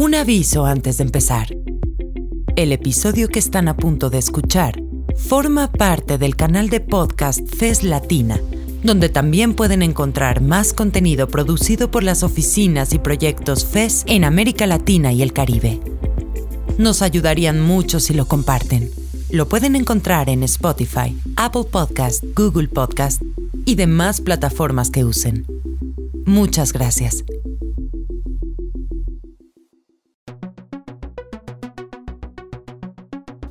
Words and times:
Un 0.00 0.14
aviso 0.14 0.64
antes 0.64 0.96
de 0.96 1.04
empezar. 1.04 1.54
El 2.56 2.72
episodio 2.72 3.28
que 3.28 3.38
están 3.38 3.68
a 3.68 3.76
punto 3.76 4.08
de 4.08 4.16
escuchar 4.16 4.82
forma 5.14 5.70
parte 5.70 6.16
del 6.16 6.36
canal 6.36 6.70
de 6.70 6.80
podcast 6.80 7.46
FES 7.46 7.82
Latina, 7.82 8.40
donde 8.82 9.10
también 9.10 9.52
pueden 9.52 9.82
encontrar 9.82 10.40
más 10.40 10.72
contenido 10.72 11.28
producido 11.28 11.90
por 11.90 12.02
las 12.02 12.22
oficinas 12.22 12.94
y 12.94 12.98
proyectos 12.98 13.66
FES 13.66 14.04
en 14.06 14.24
América 14.24 14.66
Latina 14.66 15.12
y 15.12 15.20
el 15.20 15.34
Caribe. 15.34 15.82
Nos 16.78 17.02
ayudarían 17.02 17.60
mucho 17.60 18.00
si 18.00 18.14
lo 18.14 18.26
comparten. 18.26 18.90
Lo 19.28 19.50
pueden 19.50 19.76
encontrar 19.76 20.30
en 20.30 20.44
Spotify, 20.44 21.14
Apple 21.36 21.64
Podcast, 21.70 22.24
Google 22.34 22.68
Podcast 22.68 23.20
y 23.66 23.74
demás 23.74 24.22
plataformas 24.22 24.90
que 24.90 25.04
usen. 25.04 25.44
Muchas 26.24 26.72
gracias. 26.72 27.22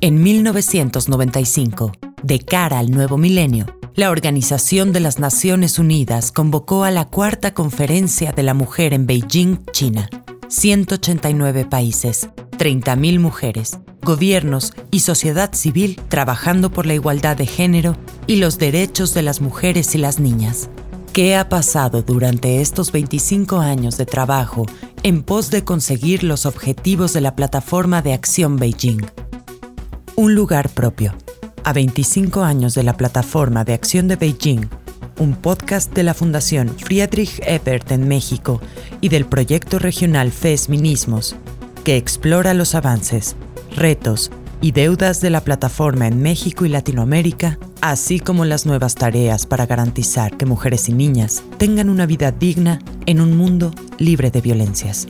En 0.02 0.22
1995, 0.22 1.92
de 2.22 2.38
cara 2.38 2.78
al 2.78 2.90
nuevo 2.90 3.18
milenio, 3.18 3.66
la 3.94 4.08
Organización 4.08 4.94
de 4.94 5.00
las 5.00 5.18
Naciones 5.18 5.78
Unidas 5.78 6.32
convocó 6.32 6.84
a 6.84 6.90
la 6.90 7.08
Cuarta 7.08 7.52
Conferencia 7.52 8.32
de 8.32 8.42
la 8.42 8.54
Mujer 8.54 8.94
en 8.94 9.06
Beijing, 9.06 9.58
China. 9.72 10.08
189 10.48 11.66
países, 11.66 12.30
30.000 12.52 13.20
mujeres, 13.20 13.78
gobiernos 14.00 14.72
y 14.90 15.00
sociedad 15.00 15.52
civil 15.52 16.00
trabajando 16.08 16.70
por 16.70 16.86
la 16.86 16.94
igualdad 16.94 17.36
de 17.36 17.46
género 17.46 17.94
y 18.26 18.36
los 18.36 18.56
derechos 18.56 19.12
de 19.12 19.20
las 19.20 19.42
mujeres 19.42 19.94
y 19.94 19.98
las 19.98 20.18
niñas. 20.18 20.70
¿Qué 21.12 21.36
ha 21.36 21.50
pasado 21.50 22.00
durante 22.00 22.62
estos 22.62 22.90
25 22.90 23.60
años 23.60 23.98
de 23.98 24.06
trabajo 24.06 24.64
en 25.02 25.22
pos 25.22 25.50
de 25.50 25.62
conseguir 25.62 26.24
los 26.24 26.46
objetivos 26.46 27.12
de 27.12 27.20
la 27.20 27.36
Plataforma 27.36 28.00
de 28.00 28.14
Acción 28.14 28.56
Beijing? 28.56 29.02
Un 30.20 30.34
lugar 30.34 30.68
propio. 30.68 31.14
A 31.64 31.72
25 31.72 32.42
años 32.42 32.74
de 32.74 32.82
la 32.82 32.94
Plataforma 32.98 33.64
de 33.64 33.72
Acción 33.72 34.06
de 34.06 34.16
Beijing, 34.16 34.68
un 35.18 35.34
podcast 35.34 35.94
de 35.94 36.02
la 36.02 36.12
Fundación 36.12 36.68
Friedrich 36.76 37.40
Ebert 37.42 37.90
en 37.90 38.06
México 38.06 38.60
y 39.00 39.08
del 39.08 39.24
proyecto 39.24 39.78
regional 39.78 40.30
FESMinismos, 40.30 41.36
que 41.84 41.96
explora 41.96 42.52
los 42.52 42.74
avances, 42.74 43.34
retos 43.74 44.30
y 44.60 44.72
deudas 44.72 45.22
de 45.22 45.30
la 45.30 45.40
plataforma 45.40 46.06
en 46.06 46.20
México 46.20 46.66
y 46.66 46.68
Latinoamérica, 46.68 47.58
así 47.80 48.20
como 48.20 48.44
las 48.44 48.66
nuevas 48.66 48.96
tareas 48.96 49.46
para 49.46 49.64
garantizar 49.64 50.36
que 50.36 50.44
mujeres 50.44 50.90
y 50.90 50.92
niñas 50.92 51.42
tengan 51.56 51.88
una 51.88 52.04
vida 52.04 52.30
digna 52.30 52.80
en 53.06 53.22
un 53.22 53.38
mundo 53.38 53.72
libre 53.96 54.30
de 54.30 54.42
violencias. 54.42 55.08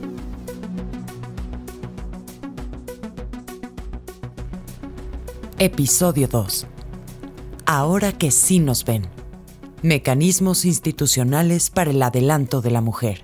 Episodio 5.63 6.27
2. 6.27 6.65
Ahora 7.67 8.13
que 8.13 8.31
sí 8.31 8.57
nos 8.57 8.83
ven. 8.83 9.05
Mecanismos 9.83 10.65
institucionales 10.65 11.69
para 11.69 11.91
el 11.91 12.01
adelanto 12.01 12.61
de 12.61 12.71
la 12.71 12.81
mujer. 12.81 13.21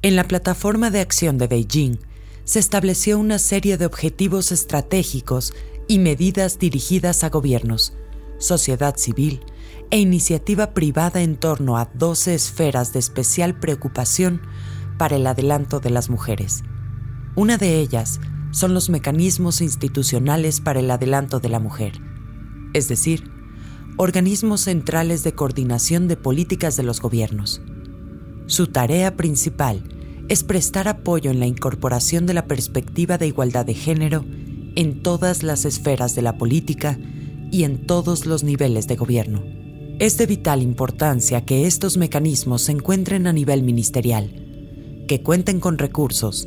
En 0.00 0.16
la 0.16 0.24
plataforma 0.24 0.90
de 0.90 1.00
acción 1.00 1.36
de 1.36 1.46
Beijing 1.46 1.98
se 2.44 2.58
estableció 2.58 3.18
una 3.18 3.38
serie 3.38 3.76
de 3.76 3.84
objetivos 3.84 4.50
estratégicos 4.50 5.52
y 5.88 5.98
medidas 5.98 6.58
dirigidas 6.58 7.22
a 7.22 7.28
gobiernos, 7.28 7.92
sociedad 8.38 8.96
civil 8.96 9.40
e 9.90 9.98
iniciativa 9.98 10.72
privada 10.72 11.20
en 11.20 11.36
torno 11.36 11.76
a 11.76 11.90
12 11.92 12.34
esferas 12.34 12.94
de 12.94 13.00
especial 13.00 13.60
preocupación 13.60 14.40
para 14.96 15.16
el 15.16 15.26
adelanto 15.26 15.80
de 15.80 15.90
las 15.90 16.08
mujeres. 16.08 16.62
Una 17.36 17.58
de 17.58 17.78
ellas 17.78 18.20
son 18.54 18.72
los 18.72 18.88
mecanismos 18.88 19.60
institucionales 19.60 20.60
para 20.60 20.78
el 20.78 20.88
adelanto 20.88 21.40
de 21.40 21.48
la 21.48 21.58
mujer, 21.58 22.00
es 22.72 22.86
decir, 22.86 23.24
organismos 23.96 24.60
centrales 24.60 25.24
de 25.24 25.32
coordinación 25.32 26.06
de 26.06 26.16
políticas 26.16 26.76
de 26.76 26.84
los 26.84 27.00
gobiernos. 27.00 27.62
Su 28.46 28.68
tarea 28.68 29.16
principal 29.16 29.82
es 30.28 30.44
prestar 30.44 30.86
apoyo 30.86 31.32
en 31.32 31.40
la 31.40 31.46
incorporación 31.46 32.26
de 32.26 32.34
la 32.34 32.46
perspectiva 32.46 33.18
de 33.18 33.26
igualdad 33.26 33.66
de 33.66 33.74
género 33.74 34.24
en 34.76 35.02
todas 35.02 35.42
las 35.42 35.64
esferas 35.64 36.14
de 36.14 36.22
la 36.22 36.38
política 36.38 36.96
y 37.50 37.64
en 37.64 37.86
todos 37.86 38.24
los 38.24 38.44
niveles 38.44 38.86
de 38.86 38.94
gobierno. 38.94 39.42
Es 39.98 40.16
de 40.16 40.26
vital 40.26 40.62
importancia 40.62 41.44
que 41.44 41.66
estos 41.66 41.96
mecanismos 41.96 42.62
se 42.62 42.72
encuentren 42.72 43.26
a 43.26 43.32
nivel 43.32 43.64
ministerial, 43.64 45.04
que 45.08 45.22
cuenten 45.22 45.58
con 45.58 45.76
recursos, 45.76 46.46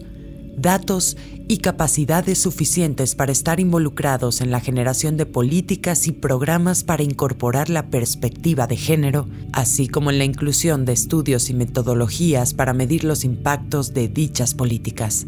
datos 0.58 1.16
y 1.48 1.60
capacidades 1.60 2.40
suficientes 2.40 3.16
para 3.16 3.32
estar 3.32 3.60
involucrados 3.60 4.42
en 4.42 4.52
la 4.52 4.60
generación 4.60 5.16
de 5.16 5.26
políticas 5.26 6.08
y 6.08 6.12
programas 6.12 6.84
para 6.84 7.04
incorporar 7.04 7.70
la 7.70 7.90
perspectiva 7.90 8.68
de 8.68 8.76
género, 8.76 9.30
así 9.54 9.88
como 9.88 10.12
en 10.12 10.18
la 10.18 10.26
inclusión 10.26 10.84
de 10.84 10.94
estudios 10.94 11.50
y 11.50 11.54
metodologías 11.54 12.54
para 12.54 12.74
medir 12.74 13.04
los 13.04 13.24
impactos 13.24 13.94
de 13.94 14.08
dichas 14.08 14.56
políticas. 14.56 15.28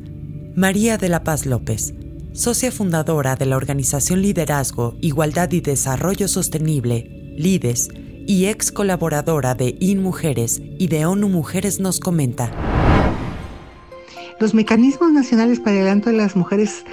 María 0.56 0.98
de 0.98 1.10
la 1.10 1.24
Paz 1.24 1.46
López, 1.46 1.94
socia 2.34 2.72
fundadora 2.72 3.36
de 3.36 3.46
la 3.46 3.56
organización 3.56 4.22
Liderazgo, 4.22 4.98
Igualdad 5.00 5.52
y 5.52 5.62
Desarrollo 5.62 6.28
Sostenible, 6.28 7.36
LIDES, 7.38 7.90
y 8.30 8.46
ex 8.46 8.72
colaboradora 8.72 9.56
de 9.56 9.76
InMujeres 9.80 10.62
y 10.62 10.88
de 10.88 11.08
ONU 11.08 11.30
Mujeres 11.30 11.80
nos 11.80 12.00
comenta. 12.00 12.79
Los 14.40 14.54
mecanismos 14.54 15.12
nacionales 15.12 15.60
para 15.60 15.74
el 15.74 15.82
adelanto 15.82 16.10
de 16.10 16.18
las 16.18 16.36
mujeres 16.36 16.86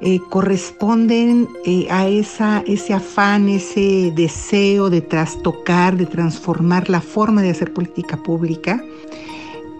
eh, 0.00 0.20
corresponden 0.30 1.48
eh, 1.64 1.86
a 1.90 2.08
ese 2.08 2.92
afán, 2.92 3.48
ese 3.48 4.12
deseo 4.16 4.90
de 4.90 5.00
trastocar, 5.00 5.96
de 5.96 6.06
transformar 6.06 6.88
la 6.90 7.00
forma 7.00 7.42
de 7.42 7.50
hacer 7.50 7.72
política 7.72 8.16
pública. 8.16 8.82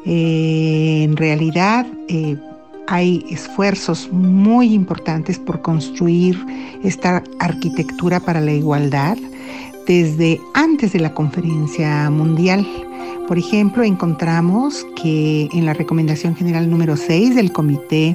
Eh, 0.05 1.03
en 1.05 1.16
realidad 1.16 1.87
hay 2.88 3.25
esfuerzos 3.31 4.09
muy 4.12 4.75
importantes 4.75 5.38
por 5.38 5.62
construir 5.62 6.38
esta 6.82 7.22
arquitectura 7.38 8.21
para 8.21 8.41
la 8.41 8.53
igualdad 8.53 9.16
desde 9.87 10.41
antes 10.55 10.93
de 10.93 11.00
la 11.00 11.15
conferencia 11.15 12.11
mundial. 12.11 12.66
Por 13.32 13.38
ejemplo, 13.38 13.82
encontramos 13.82 14.87
que 14.94 15.48
en 15.54 15.65
la 15.65 15.72
recomendación 15.72 16.37
general 16.37 16.69
número 16.69 16.98
6 16.98 17.34
del 17.34 17.50
Comité 17.50 18.15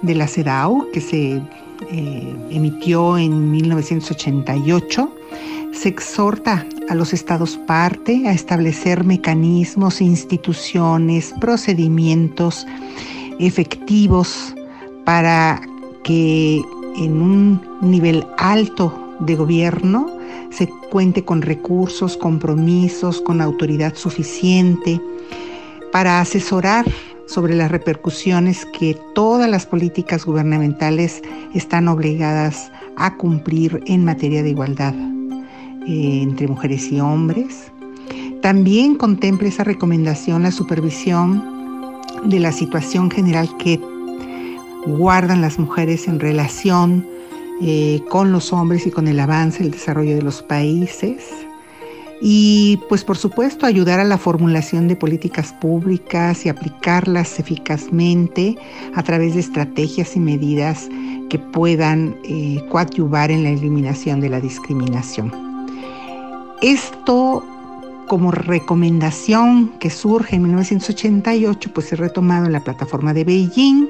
de 0.00 0.14
la 0.14 0.26
CEDAW, 0.26 0.90
que 0.94 1.02
se 1.02 1.42
eh, 1.90 2.36
emitió 2.48 3.18
en 3.18 3.50
1988, 3.50 5.14
se 5.72 5.90
exhorta 5.90 6.64
a 6.88 6.94
los 6.94 7.12
estados 7.12 7.58
parte 7.66 8.26
a 8.28 8.32
establecer 8.32 9.04
mecanismos, 9.04 10.00
instituciones, 10.00 11.34
procedimientos 11.38 12.66
efectivos 13.40 14.54
para 15.04 15.60
que 16.02 16.62
en 16.96 17.20
un 17.20 17.60
nivel 17.82 18.24
alto 18.38 19.09
de 19.20 19.36
gobierno 19.36 20.06
se 20.50 20.68
cuente 20.90 21.24
con 21.24 21.42
recursos, 21.42 22.16
compromisos, 22.16 23.20
con 23.20 23.40
autoridad 23.40 23.94
suficiente 23.94 25.00
para 25.92 26.20
asesorar 26.20 26.84
sobre 27.26 27.54
las 27.54 27.70
repercusiones 27.70 28.66
que 28.78 28.96
todas 29.14 29.48
las 29.48 29.64
políticas 29.64 30.24
gubernamentales 30.24 31.22
están 31.54 31.86
obligadas 31.86 32.72
a 32.96 33.16
cumplir 33.16 33.82
en 33.86 34.04
materia 34.04 34.42
de 34.42 34.50
igualdad 34.50 34.94
eh, 35.86 36.22
entre 36.22 36.48
mujeres 36.48 36.90
y 36.90 37.00
hombres. 37.00 37.70
También 38.42 38.96
contempla 38.96 39.48
esa 39.48 39.64
recomendación 39.64 40.42
la 40.42 40.50
supervisión 40.50 41.44
de 42.24 42.40
la 42.40 42.52
situación 42.52 43.10
general 43.10 43.48
que 43.58 43.80
guardan 44.86 45.40
las 45.40 45.58
mujeres 45.58 46.08
en 46.08 46.18
relación 46.18 47.06
eh, 47.60 48.00
con 48.08 48.32
los 48.32 48.52
hombres 48.52 48.86
y 48.86 48.90
con 48.90 49.08
el 49.08 49.20
avance, 49.20 49.62
el 49.62 49.70
desarrollo 49.70 50.14
de 50.14 50.22
los 50.22 50.42
países. 50.42 51.24
Y 52.22 52.78
pues 52.88 53.02
por 53.02 53.16
supuesto 53.16 53.64
ayudar 53.64 53.98
a 53.98 54.04
la 54.04 54.18
formulación 54.18 54.88
de 54.88 54.96
políticas 54.96 55.54
públicas 55.54 56.44
y 56.44 56.50
aplicarlas 56.50 57.38
eficazmente 57.38 58.56
a 58.94 59.02
través 59.02 59.34
de 59.34 59.40
estrategias 59.40 60.16
y 60.16 60.20
medidas 60.20 60.88
que 61.30 61.38
puedan 61.38 62.16
eh, 62.24 62.62
coadyuvar 62.68 63.30
en 63.30 63.44
la 63.44 63.50
eliminación 63.50 64.20
de 64.20 64.28
la 64.28 64.40
discriminación. 64.40 65.32
Esto 66.60 67.42
como 68.06 68.32
recomendación 68.32 69.72
que 69.78 69.88
surge 69.88 70.36
en 70.36 70.42
1988, 70.42 71.70
pues 71.72 71.92
es 71.92 71.98
retomado 71.98 72.46
en 72.46 72.52
la 72.52 72.64
plataforma 72.64 73.14
de 73.14 73.24
Beijing, 73.24 73.88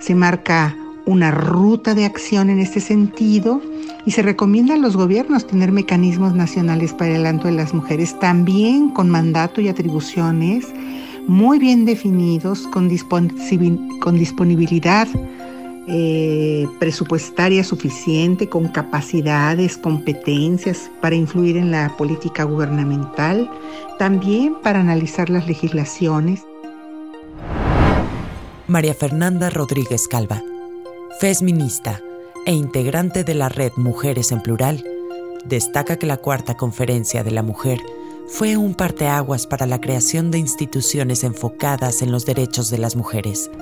se 0.00 0.14
marca 0.14 0.76
una 1.06 1.30
ruta 1.30 1.94
de 1.94 2.04
acción 2.04 2.50
en 2.50 2.58
este 2.58 2.80
sentido 2.80 3.60
y 4.06 4.12
se 4.12 4.22
recomienda 4.22 4.74
a 4.74 4.78
los 4.78 4.96
gobiernos 4.96 5.46
tener 5.46 5.72
mecanismos 5.72 6.34
nacionales 6.34 6.92
para 6.92 7.10
el 7.10 7.16
adelanto 7.16 7.48
de 7.48 7.54
las 7.54 7.74
mujeres, 7.74 8.18
también 8.18 8.90
con 8.90 9.08
mandato 9.08 9.60
y 9.60 9.68
atribuciones 9.68 10.66
muy 11.26 11.58
bien 11.58 11.84
definidos, 11.84 12.66
con, 12.68 12.88
disponibilidad 12.88 15.08
eh, 15.88 16.66
presupuestaria 16.78 17.64
suficiente, 17.64 18.48
con 18.48 18.68
capacidades, 18.68 19.76
competencias 19.76 20.90
para 21.00 21.14
influir 21.14 21.56
en 21.56 21.70
la 21.70 21.96
política 21.96 22.44
gubernamental, 22.44 23.50
también 23.98 24.56
para 24.62 24.80
analizar 24.80 25.30
las 25.30 25.46
legislaciones. 25.46 26.42
María 28.66 28.94
Fernanda 28.94 29.50
Rodríguez 29.50 30.08
Calva, 30.08 30.42
feminista 31.22 32.00
e 32.44 32.52
integrante 32.52 33.22
de 33.22 33.34
la 33.34 33.48
red 33.48 33.70
Mujeres 33.76 34.32
en 34.32 34.42
Plural, 34.42 34.84
destaca 35.44 35.96
que 35.96 36.04
la 36.04 36.16
cuarta 36.16 36.56
conferencia 36.56 37.22
de 37.22 37.30
la 37.30 37.44
mujer 37.44 37.78
fue 38.26 38.56
un 38.56 38.74
parteaguas 38.74 39.46
para 39.46 39.66
la 39.66 39.80
creación 39.80 40.32
de 40.32 40.38
instituciones 40.38 41.22
enfocadas 41.22 42.02
en 42.02 42.10
los 42.10 42.26
derechos 42.26 42.70
de 42.70 42.78
las 42.78 42.96
mujeres. 42.96 43.52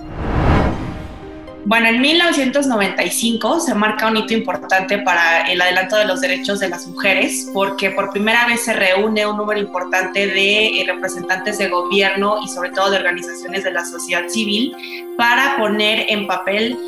Bueno, 1.67 1.89
en 1.89 2.01
1995 2.01 3.61
se 3.61 3.75
marca 3.75 4.09
un 4.09 4.17
hito 4.17 4.33
importante 4.33 4.97
para 4.97 5.43
el 5.43 5.61
adelanto 5.61 5.97
de 5.97 6.07
los 6.07 6.23
derechos 6.23 6.61
de 6.61 6.71
las 6.71 6.87
mujeres, 6.87 7.51
porque 7.53 7.91
por 7.91 8.11
primera 8.11 8.47
vez 8.47 8.65
se 8.65 8.73
reúne 8.73 9.27
un 9.27 9.37
número 9.37 9.61
importante 9.61 10.29
de 10.29 10.81
eh, 10.81 10.85
representantes 10.87 11.59
de 11.59 11.69
gobierno 11.69 12.39
y 12.43 12.49
sobre 12.49 12.71
todo 12.71 12.91
de 12.91 12.97
organizaciones 12.97 13.65
de 13.65 13.73
la 13.73 13.85
sociedad 13.85 14.27
civil 14.29 14.75
para 15.19 15.59
poner 15.59 16.07
en 16.09 16.27
papel 16.27 16.79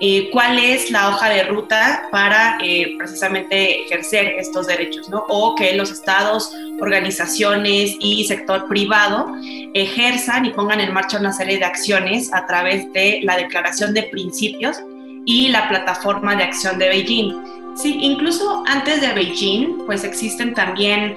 eh, 0.00 0.28
cuál 0.30 0.58
es 0.58 0.90
la 0.90 1.08
hoja 1.08 1.30
de 1.30 1.44
ruta 1.44 2.08
para 2.10 2.58
eh, 2.62 2.94
precisamente 2.98 3.84
ejercer 3.84 4.34
estos 4.38 4.66
derechos, 4.66 5.08
¿no? 5.08 5.24
O 5.28 5.54
que 5.54 5.74
los 5.74 5.90
estados, 5.90 6.52
organizaciones 6.80 7.96
y 7.98 8.24
sector 8.24 8.68
privado 8.68 9.32
ejerzan 9.72 10.44
y 10.44 10.50
pongan 10.50 10.80
en 10.80 10.92
marcha 10.92 11.18
una 11.18 11.32
serie 11.32 11.58
de 11.58 11.64
acciones 11.64 12.32
a 12.34 12.46
través 12.46 12.92
de 12.92 13.20
la 13.22 13.38
Declaración 13.38 13.94
de 13.94 14.02
Principios 14.02 14.76
y 15.24 15.48
la 15.48 15.68
Plataforma 15.68 16.36
de 16.36 16.44
Acción 16.44 16.78
de 16.78 16.88
Beijing. 16.88 17.32
Sí, 17.76 17.98
incluso 18.00 18.64
antes 18.66 19.00
de 19.00 19.12
Beijing, 19.12 19.86
pues 19.86 20.04
existen 20.04 20.54
también 20.54 21.16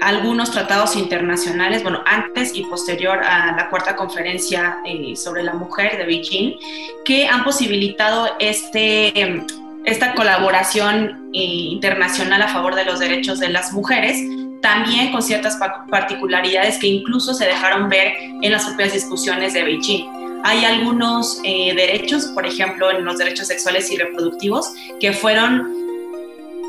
algunos 0.00 0.50
tratados 0.50 0.96
internacionales, 0.96 1.82
bueno, 1.82 2.02
antes 2.06 2.54
y 2.54 2.64
posterior 2.64 3.22
a 3.24 3.56
la 3.56 3.68
cuarta 3.70 3.96
conferencia 3.96 4.78
eh, 4.84 5.16
sobre 5.16 5.42
la 5.42 5.54
mujer 5.54 5.96
de 5.96 6.04
Beijing, 6.04 6.56
que 7.04 7.26
han 7.26 7.44
posibilitado 7.44 8.28
este, 8.38 9.44
esta 9.84 10.14
colaboración 10.14 11.30
eh, 11.32 11.38
internacional 11.38 12.42
a 12.42 12.48
favor 12.48 12.74
de 12.74 12.84
los 12.84 12.98
derechos 12.98 13.40
de 13.40 13.48
las 13.48 13.72
mujeres, 13.72 14.18
también 14.60 15.12
con 15.12 15.22
ciertas 15.22 15.58
particularidades 15.90 16.78
que 16.78 16.88
incluso 16.88 17.34
se 17.34 17.46
dejaron 17.46 17.88
ver 17.88 18.14
en 18.42 18.52
las 18.52 18.64
propias 18.66 18.92
discusiones 18.92 19.54
de 19.54 19.62
Beijing. 19.62 20.06
Hay 20.44 20.64
algunos 20.64 21.40
eh, 21.44 21.74
derechos, 21.74 22.26
por 22.26 22.46
ejemplo, 22.46 22.90
en 22.90 23.04
los 23.04 23.18
derechos 23.18 23.48
sexuales 23.48 23.90
y 23.90 23.96
reproductivos, 23.96 24.72
que 25.00 25.12
fueron 25.12 25.85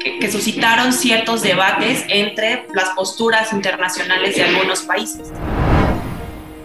que, 0.03 0.31
suscitaron 0.31 0.93
ciertos 0.93 1.41
debates 1.41 2.05
entre 2.09 2.65
las 2.73 2.89
posturas 2.91 3.51
internacionales 3.53 4.35
de 4.35 4.43
algunos 4.43 4.83
países. 4.83 5.31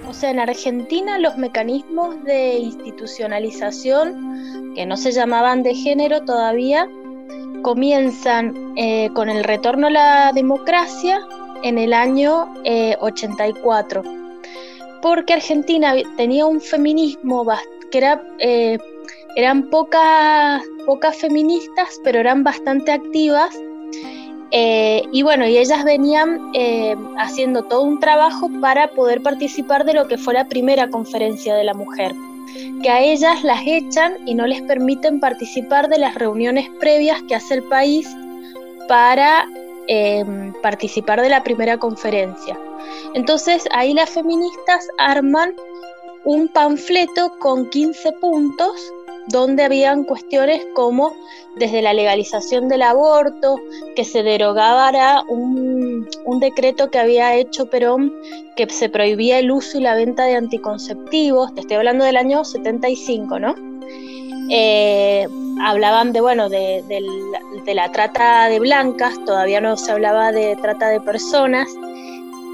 O 0.08 0.14
sea, 0.14 0.30
en 0.30 0.40
Argentina 0.40 1.18
los 1.18 1.36
mecanismos 1.36 2.22
de 2.24 2.58
institucionalización, 2.58 4.74
que 4.74 4.86
no 4.86 4.96
se 4.96 5.12
llamaban 5.12 5.62
de 5.62 5.74
género 5.74 6.22
todavía, 6.22 6.88
comienzan 7.62 8.74
eh, 8.76 9.08
con 9.14 9.30
el 9.30 9.44
retorno 9.44 9.86
a 9.86 9.90
la 9.90 10.32
democracia 10.32 11.20
en 11.62 11.78
el 11.78 11.92
año 11.92 12.52
84, 13.00 14.02
eh, 14.02 14.04
porque 15.00 15.34
Argentina 15.34 15.94
tenía 16.16 16.46
un 16.46 16.60
feminismo 16.60 17.46
que 17.90 17.98
era 17.98 18.22
eh, 18.38 18.78
eran 19.36 19.70
pocas, 19.70 20.62
pocas 20.86 21.16
feministas, 21.16 22.00
pero 22.04 22.20
eran 22.20 22.44
bastante 22.44 22.92
activas. 22.92 23.54
Eh, 24.50 25.02
y 25.12 25.22
bueno, 25.22 25.46
y 25.46 25.56
ellas 25.56 25.82
venían 25.84 26.50
eh, 26.54 26.94
haciendo 27.18 27.62
todo 27.62 27.82
un 27.82 28.00
trabajo 28.00 28.50
para 28.60 28.88
poder 28.88 29.22
participar 29.22 29.84
de 29.84 29.94
lo 29.94 30.08
que 30.08 30.18
fue 30.18 30.34
la 30.34 30.46
primera 30.46 30.90
conferencia 30.90 31.54
de 31.54 31.64
la 31.64 31.72
mujer, 31.72 32.12
que 32.82 32.90
a 32.90 33.00
ellas 33.00 33.42
las 33.44 33.62
echan 33.66 34.16
y 34.26 34.34
no 34.34 34.46
les 34.46 34.60
permiten 34.62 35.20
participar 35.20 35.88
de 35.88 35.98
las 35.98 36.14
reuniones 36.16 36.68
previas 36.80 37.22
que 37.22 37.34
hace 37.34 37.54
el 37.54 37.62
país 37.62 38.06
para 38.88 39.46
eh, 39.88 40.24
participar 40.62 41.22
de 41.22 41.30
la 41.30 41.42
primera 41.42 41.78
conferencia. 41.78 42.58
Entonces 43.14 43.64
ahí 43.72 43.94
las 43.94 44.10
feministas 44.10 44.86
arman 44.98 45.54
un 46.24 46.48
panfleto 46.48 47.32
con 47.38 47.68
15 47.70 48.12
puntos 48.20 48.92
donde 49.28 49.64
habían 49.64 50.04
cuestiones 50.04 50.66
como 50.74 51.14
desde 51.56 51.82
la 51.82 51.92
legalización 51.92 52.68
del 52.68 52.82
aborto, 52.82 53.56
que 53.94 54.04
se 54.04 54.22
derogara 54.22 55.22
un, 55.28 56.08
un, 56.24 56.40
decreto 56.40 56.90
que 56.90 56.98
había 56.98 57.36
hecho 57.36 57.66
Perón 57.66 58.12
que 58.56 58.68
se 58.70 58.88
prohibía 58.88 59.38
el 59.38 59.50
uso 59.50 59.78
y 59.78 59.82
la 59.82 59.94
venta 59.94 60.24
de 60.24 60.36
anticonceptivos, 60.36 61.54
te 61.54 61.60
estoy 61.60 61.76
hablando 61.76 62.04
del 62.04 62.16
año 62.16 62.44
75, 62.44 63.38
¿no? 63.38 63.54
Eh, 64.50 65.26
hablaban 65.62 66.12
de, 66.12 66.20
bueno, 66.20 66.48
de, 66.48 66.82
de, 66.88 67.74
la 67.74 67.90
trata 67.92 68.48
de 68.48 68.58
blancas, 68.58 69.14
todavía 69.24 69.60
no 69.60 69.76
se 69.76 69.92
hablaba 69.92 70.32
de 70.32 70.56
trata 70.56 70.88
de 70.88 71.00
personas. 71.00 71.68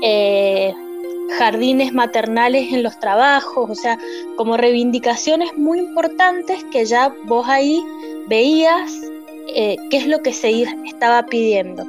Eh, 0.02 0.72
jardines 1.36 1.92
maternales 1.92 2.72
en 2.72 2.82
los 2.82 2.98
trabajos, 2.98 3.70
o 3.70 3.74
sea, 3.74 3.98
como 4.36 4.56
reivindicaciones 4.56 5.56
muy 5.56 5.78
importantes 5.78 6.64
que 6.72 6.84
ya 6.84 7.14
vos 7.26 7.46
ahí 7.48 7.82
veías 8.28 8.92
eh, 9.54 9.76
qué 9.90 9.98
es 9.98 10.06
lo 10.06 10.20
que 10.20 10.32
se 10.32 10.62
estaba 10.86 11.24
pidiendo. 11.26 11.84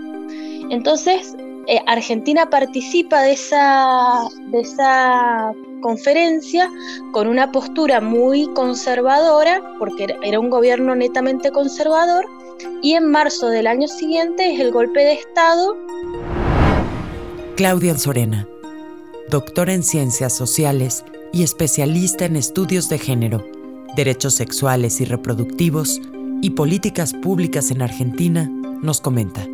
Entonces, 0.69 1.36
eh, 1.68 1.80
Argentina 1.88 2.50
participa 2.50 3.21
de 3.21 3.33
esa, 3.33 4.27
de 4.47 4.62
esa 4.62 5.53
conferencia 5.81 6.69
con 7.12 7.27
una 7.27 7.51
postura 7.51 8.01
muy 8.01 8.47
conservadora, 8.53 9.62
porque 9.80 10.15
era 10.24 10.39
un 10.39 10.50
gobierno 10.50 10.95
netamente 10.95 11.51
conservador, 11.51 12.25
y 12.81 12.94
en 12.94 13.09
marzo 13.09 13.47
del 13.47 13.68
año 13.68 13.88
siguiente 13.88 14.53
es 14.53 14.59
el 14.59 14.71
golpe 14.71 15.00
de 15.00 15.13
Estado. 15.13 15.77
Claudia 17.56 17.97
Sorena 17.97 18.47
doctora 19.30 19.74
en 19.74 19.84
ciencias 19.84 20.36
sociales 20.36 21.06
y 21.31 21.44
especialista 21.44 22.25
en 22.25 22.36
estudios 22.36 22.89
de 22.89 22.98
género, 22.98 23.46
derechos 23.96 24.34
sexuales 24.34 25.00
y 25.01 25.06
reproductivos 25.06 26.01
y 26.42 26.51
políticas 26.51 27.13
públicas 27.13 27.70
en 27.70 27.84
Argentina, 27.84 28.50
nos 28.82 29.01
comenta. 29.01 29.46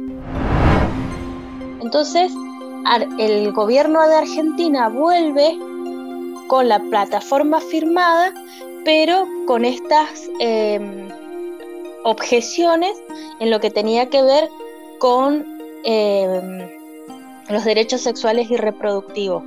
Entonces, 1.81 2.31
el 3.19 3.51
gobierno 3.51 4.07
de 4.07 4.15
Argentina 4.15 4.87
vuelve 4.87 5.57
con 6.47 6.69
la 6.69 6.79
plataforma 6.79 7.59
firmada, 7.59 8.33
pero 8.85 9.27
con 9.45 9.65
estas 9.65 10.29
em, 10.39 11.09
objeciones 12.03 12.95
en 13.39 13.49
lo 13.49 13.59
que 13.59 13.71
tenía 13.71 14.09
que 14.09 14.21
ver 14.21 14.47
con 14.99 15.45
em, 15.83 16.84
los 17.49 17.63
derechos 17.63 18.01
sexuales 18.01 18.49
y 18.49 18.57
reproductivos. 18.57 19.43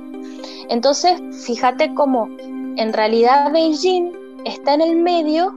Entonces, 0.69 1.19
fíjate 1.45 1.93
cómo 1.93 2.29
en 2.77 2.93
realidad 2.93 3.51
Beijing 3.51 4.11
está 4.45 4.75
en 4.75 4.81
el 4.81 4.95
medio, 4.95 5.53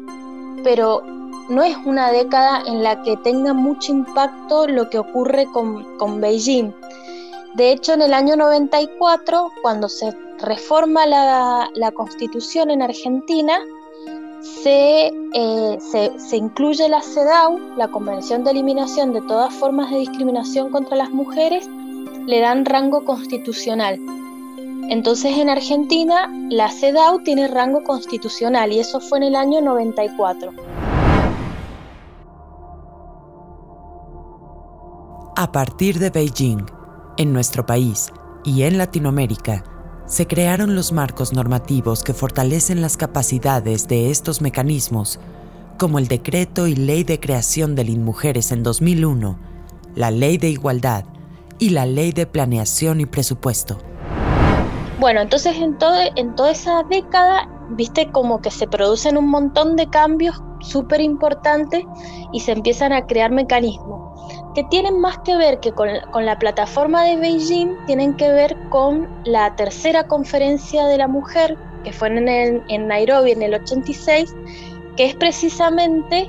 pero 0.65 1.03
no 1.49 1.63
es 1.63 1.77
una 1.85 2.11
década 2.11 2.63
en 2.67 2.83
la 2.83 3.03
que 3.03 3.17
tenga 3.19 3.53
mucho 3.53 3.93
impacto 3.93 4.67
lo 4.67 4.89
que 4.91 4.99
ocurre 4.99 5.47
con, 5.53 6.21
Beijing. 6.21 6.73
De 7.55 7.73
hecho, 7.73 7.93
en 7.93 8.03
el 8.03 8.15
año 8.15 8.37
94, 8.37 9.51
cuando 9.61 9.89
se 9.89 10.17
reforma 10.39 11.07
la, 11.07 11.93
constitución 11.95 12.71
en 12.71 12.83
Argentina, 12.83 13.59
se, 14.41 15.13
eh, 15.35 15.79
se, 15.81 16.37
incluye 16.37 16.89
la 16.89 17.03
CEDAW, 17.03 17.77
la 17.77 17.89
Convención 17.89 18.43
de 18.43 18.51
Eliminación 18.53 19.13
de 19.13 19.21
todas 19.23 19.55
formas 19.55 19.91
de 19.91 19.99
discriminación 19.99 20.71
contra 20.71 20.97
las 20.97 21.11
mujeres, 21.11 21.69
le 22.27 22.41
dan 22.41 22.65
rango 22.65 23.05
constitucional. 23.05 23.99
Entonces 24.89 25.39
en 25.39 25.49
Argentina 25.49 26.31
la 26.51 26.71
CEDAW 26.71 27.23
tiene 27.25 27.49
rango 27.49 27.83
constitucional 27.83 28.73
y 28.73 28.81
eso 28.81 29.01
fue 29.01 29.19
en 29.19 29.25
el 29.25 29.37
año 29.37 29.61
94. 29.61 30.53
A 35.35 35.51
partir 35.51 35.99
de 35.99 36.11
Beijing, 36.11 36.67
en 37.17 37.33
nuestro 37.33 37.65
país 37.65 38.13
y 38.45 38.63
en 38.63 38.79
Latinoamérica, 38.79 39.65
se 40.07 40.27
crearon 40.27 40.75
los 40.75 40.93
marcos 40.93 41.33
normativos 41.33 42.03
que 42.03 42.13
fortalecen 42.13 42.83
las 42.83 42.97
capacidades 42.97 43.89
de 43.89 44.11
estos 44.11 44.43
mecanismos, 44.43 45.19
como 45.79 45.99
el 45.99 46.07
Decreto 46.07 46.67
y 46.67 46.77
Ley 46.77 47.03
de 47.03 47.19
Creación 47.19 47.75
del 47.75 47.89
INMUJERES 47.89 48.53
en 48.53 48.63
2001, 48.63 49.39
la 49.95 50.11
Ley 50.11 50.37
de 50.37 50.51
Igualdad 50.51 51.05
y 51.63 51.71
la 51.71 51.87
Ley 51.87 52.11
de 52.11 52.27
Planeación 52.27 53.01
y 53.01 53.07
Presupuesto. 53.07 53.79
Bueno, 54.99 55.21
entonces 55.21 55.57
en, 55.59 55.79
todo, 55.79 55.95
en 56.17 56.35
toda 56.35 56.51
esa 56.51 56.83
década, 56.91 57.49
viste 57.71 58.11
como 58.11 58.43
que 58.43 58.51
se 58.51 58.67
producen 58.67 59.17
un 59.17 59.29
montón 59.29 59.77
de 59.77 59.89
cambios 59.89 60.43
súper 60.61 61.01
importantes 61.01 61.85
y 62.33 62.41
se 62.41 62.51
empiezan 62.51 62.93
a 62.93 63.07
crear 63.07 63.31
mecanismos 63.31 64.03
que 64.57 64.65
tienen 64.65 64.99
más 64.99 65.19
que 65.21 65.37
ver 65.37 65.61
que 65.61 65.71
con, 65.71 65.89
la 66.13 66.37
plataforma 66.41 67.05
de 67.05 67.17
Beijing, 67.17 67.77
tienen 67.87 68.15
que 68.15 68.29
ver 68.33 68.57
con 68.69 69.09
la 69.25 69.55
tercera 69.55 70.09
conferencia 70.09 70.87
de 70.87 70.99
la 70.99 71.07
mujer, 71.07 71.57
que 71.85 71.93
fue 71.93 72.09
en, 72.09 72.65
en 72.69 72.89
Nairobi 72.89 73.31
en 73.31 73.43
el 73.43 73.55
86, 73.55 74.35
que 74.97 75.07
es 75.07 75.15
precisamente 75.15 76.29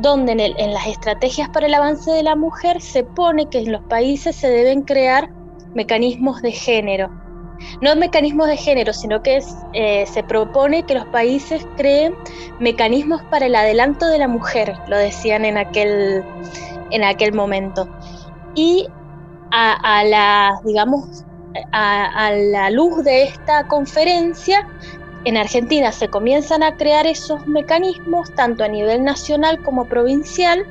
donde 0.00 0.32
en, 0.32 0.72
las 0.72 0.86
estrategias 0.86 1.48
para 1.48 1.66
el 1.66 1.74
avance 1.74 2.10
de 2.10 2.22
la 2.22 2.36
mujer 2.36 2.80
se 2.80 3.04
pone 3.04 3.48
que 3.48 3.58
en 3.58 3.72
los 3.72 3.82
países 3.82 4.36
se 4.36 4.48
deben 4.48 4.82
crear 4.82 5.30
mecanismos 5.74 6.42
de 6.42 6.52
género. 6.52 7.10
No 7.82 7.94
mecanismos 7.94 8.48
de 8.48 8.56
género, 8.56 8.92
sino 8.92 9.22
que 9.22 9.42
eh, 9.74 10.06
se 10.06 10.22
propone 10.22 10.84
que 10.84 10.94
los 10.94 11.04
países 11.06 11.66
creen 11.76 12.14
mecanismos 12.58 13.22
para 13.24 13.46
el 13.46 13.54
adelanto 13.54 14.06
de 14.06 14.18
la 14.18 14.28
mujer, 14.28 14.76
lo 14.88 14.96
decían 14.96 15.44
en 15.44 15.58
aquel, 15.58 16.24
en 16.90 17.04
aquel 17.04 17.34
momento. 17.34 17.86
Y 18.54 18.88
a, 19.50 20.04
la, 20.04 20.60
digamos, 20.64 21.24
a, 21.72 22.32
la 22.32 22.70
luz 22.70 23.04
de 23.04 23.24
esta 23.24 23.66
conferencia, 23.66 24.66
en 25.24 25.36
Argentina 25.36 25.92
se 25.92 26.08
comienzan 26.08 26.62
a 26.62 26.76
crear 26.76 27.06
esos 27.06 27.46
mecanismos, 27.46 28.34
tanto 28.34 28.64
a 28.64 28.68
nivel 28.68 29.04
nacional 29.04 29.60
como 29.62 29.86
provincial. 29.86 30.64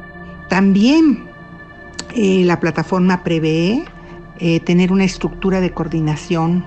También 0.47 1.27
eh, 2.15 2.43
la 2.45 2.59
plataforma 2.59 3.23
prevé 3.23 3.85
eh, 4.39 4.59
tener 4.61 4.91
una 4.91 5.03
estructura 5.03 5.61
de 5.61 5.71
coordinación 5.71 6.65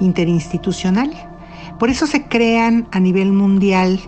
interinstitucional. 0.00 1.10
Por 1.78 1.88
eso 1.88 2.06
se 2.06 2.26
crean 2.26 2.86
a 2.90 3.00
nivel 3.00 3.32
mundial 3.32 3.98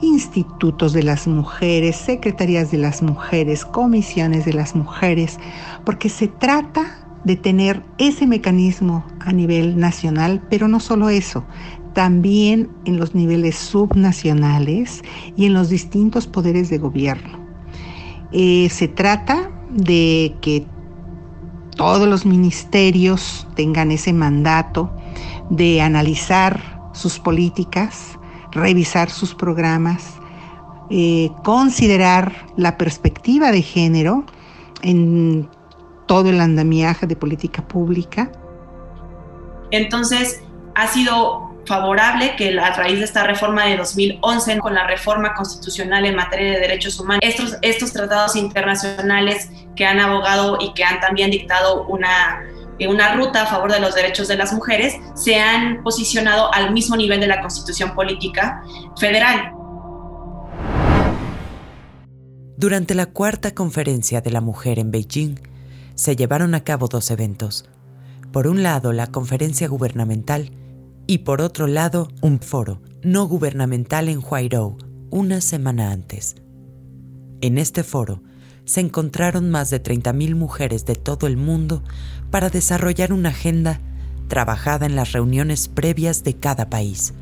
institutos 0.00 0.92
de 0.92 1.02
las 1.02 1.26
mujeres, 1.26 1.96
secretarías 1.96 2.70
de 2.70 2.78
las 2.78 3.02
mujeres, 3.02 3.64
comisiones 3.64 4.44
de 4.44 4.52
las 4.52 4.76
mujeres, 4.76 5.38
porque 5.84 6.08
se 6.08 6.28
trata 6.28 7.07
de 7.24 7.36
tener 7.36 7.82
ese 7.98 8.26
mecanismo 8.26 9.04
a 9.20 9.32
nivel 9.32 9.78
nacional, 9.78 10.42
pero 10.48 10.68
no 10.68 10.80
solo 10.80 11.08
eso, 11.08 11.44
también 11.94 12.70
en 12.84 12.98
los 12.98 13.14
niveles 13.14 13.56
subnacionales 13.56 15.02
y 15.36 15.46
en 15.46 15.54
los 15.54 15.68
distintos 15.68 16.26
poderes 16.26 16.70
de 16.70 16.78
gobierno. 16.78 17.38
Eh, 18.32 18.68
se 18.70 18.88
trata 18.88 19.50
de 19.70 20.36
que 20.40 20.66
todos 21.76 22.08
los 22.08 22.26
ministerios 22.26 23.46
tengan 23.54 23.90
ese 23.90 24.12
mandato 24.12 24.92
de 25.50 25.80
analizar 25.80 26.90
sus 26.92 27.18
políticas, 27.18 28.18
revisar 28.52 29.10
sus 29.10 29.34
programas, 29.34 30.14
eh, 30.90 31.30
considerar 31.44 32.46
la 32.56 32.78
perspectiva 32.78 33.52
de 33.52 33.62
género 33.62 34.24
en 34.82 35.48
todo 36.08 36.30
el 36.30 36.40
andamiaje 36.40 37.06
de 37.06 37.14
política 37.14 37.62
pública. 37.68 38.32
Entonces, 39.70 40.42
ha 40.74 40.88
sido 40.88 41.54
favorable 41.66 42.34
que 42.36 42.58
a 42.58 42.72
raíz 42.72 42.98
de 42.98 43.04
esta 43.04 43.24
reforma 43.24 43.66
de 43.66 43.76
2011, 43.76 44.58
con 44.58 44.74
la 44.74 44.86
reforma 44.86 45.34
constitucional 45.34 46.06
en 46.06 46.16
materia 46.16 46.54
de 46.54 46.60
derechos 46.60 46.98
humanos, 46.98 47.20
estos, 47.22 47.58
estos 47.62 47.92
tratados 47.92 48.34
internacionales 48.34 49.50
que 49.76 49.84
han 49.84 50.00
abogado 50.00 50.58
y 50.60 50.72
que 50.72 50.82
han 50.82 50.98
también 51.00 51.30
dictado 51.30 51.86
una 51.86 52.42
una 52.86 53.14
ruta 53.14 53.42
a 53.42 53.46
favor 53.46 53.72
de 53.72 53.80
los 53.80 53.94
derechos 53.94 54.28
de 54.28 54.36
las 54.36 54.52
mujeres, 54.52 54.94
se 55.14 55.34
han 55.34 55.82
posicionado 55.82 56.54
al 56.54 56.72
mismo 56.72 56.96
nivel 56.96 57.18
de 57.18 57.26
la 57.26 57.40
constitución 57.40 57.92
política 57.94 58.62
federal. 58.96 59.52
Durante 62.56 62.94
la 62.94 63.06
cuarta 63.06 63.52
conferencia 63.52 64.20
de 64.20 64.30
la 64.30 64.40
mujer 64.40 64.78
en 64.78 64.90
Beijing, 64.90 65.40
se 65.98 66.14
llevaron 66.14 66.54
a 66.54 66.62
cabo 66.62 66.86
dos 66.86 67.10
eventos. 67.10 67.68
Por 68.30 68.46
un 68.46 68.62
lado, 68.62 68.92
la 68.92 69.08
conferencia 69.08 69.66
gubernamental 69.66 70.52
y 71.08 71.18
por 71.18 71.40
otro 71.40 71.66
lado, 71.66 72.06
un 72.20 72.38
foro 72.38 72.80
no 73.02 73.26
gubernamental 73.26 74.08
en 74.08 74.22
Huairou, 74.22 74.76
una 75.10 75.40
semana 75.40 75.90
antes. 75.90 76.36
En 77.40 77.58
este 77.58 77.82
foro, 77.82 78.22
se 78.64 78.80
encontraron 78.80 79.50
más 79.50 79.70
de 79.70 79.82
30.000 79.82 80.36
mujeres 80.36 80.86
de 80.86 80.94
todo 80.94 81.26
el 81.26 81.36
mundo 81.36 81.82
para 82.30 82.48
desarrollar 82.48 83.12
una 83.12 83.30
agenda 83.30 83.80
trabajada 84.28 84.86
en 84.86 84.94
las 84.94 85.10
reuniones 85.10 85.66
previas 85.66 86.22
de 86.22 86.34
cada 86.34 86.70
país. 86.70 87.12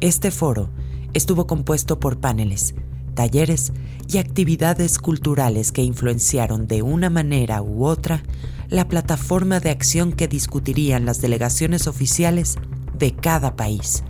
Este 0.00 0.30
foro 0.30 0.70
estuvo 1.12 1.46
compuesto 1.46 2.00
por 2.00 2.18
paneles, 2.18 2.74
talleres 3.18 3.72
y 4.08 4.18
actividades 4.18 5.00
culturales 5.00 5.72
que 5.72 5.82
influenciaron 5.82 6.68
de 6.68 6.82
una 6.82 7.10
manera 7.10 7.62
u 7.62 7.84
otra 7.84 8.22
la 8.68 8.86
plataforma 8.86 9.58
de 9.58 9.70
acción 9.70 10.12
que 10.12 10.28
discutirían 10.28 11.04
las 11.04 11.20
delegaciones 11.20 11.88
oficiales 11.88 12.58
de 12.94 13.16
cada 13.16 13.56
país. 13.56 14.04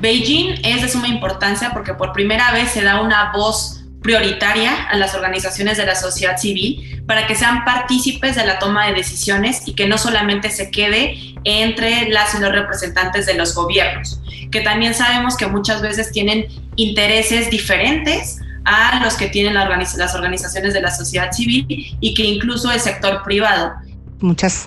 Beijing 0.00 0.54
es 0.62 0.82
de 0.82 0.88
suma 0.88 1.08
importancia 1.08 1.72
porque 1.72 1.94
por 1.94 2.12
primera 2.12 2.52
vez 2.52 2.70
se 2.70 2.82
da 2.84 3.00
una 3.00 3.32
voz 3.32 3.84
prioritaria 4.04 4.84
a 4.84 4.96
las 4.96 5.16
organizaciones 5.16 5.76
de 5.76 5.86
la 5.86 5.96
sociedad 5.96 6.36
civil 6.36 7.02
para 7.08 7.26
que 7.26 7.34
sean 7.34 7.64
partícipes 7.64 8.36
de 8.36 8.46
la 8.46 8.60
toma 8.60 8.86
de 8.86 8.94
decisiones 8.94 9.66
y 9.66 9.74
que 9.74 9.88
no 9.88 9.98
solamente 9.98 10.50
se 10.50 10.70
quede 10.70 11.16
entre 11.42 12.08
las 12.10 12.36
y 12.36 12.38
los 12.38 12.52
representantes 12.52 13.26
de 13.26 13.34
los 13.34 13.52
gobiernos, 13.56 14.20
que 14.54 14.60
también 14.60 14.94
sabemos 14.94 15.36
que 15.36 15.48
muchas 15.48 15.82
veces 15.82 16.12
tienen 16.12 16.46
intereses 16.76 17.50
diferentes 17.50 18.38
a 18.64 19.02
los 19.02 19.14
que 19.14 19.26
tienen 19.26 19.52
las 19.54 20.14
organizaciones 20.14 20.72
de 20.72 20.80
la 20.80 20.92
sociedad 20.92 21.32
civil 21.32 21.66
y 21.68 22.14
que 22.14 22.22
incluso 22.22 22.70
el 22.70 22.78
sector 22.78 23.24
privado. 23.24 23.72
Muchas 24.20 24.66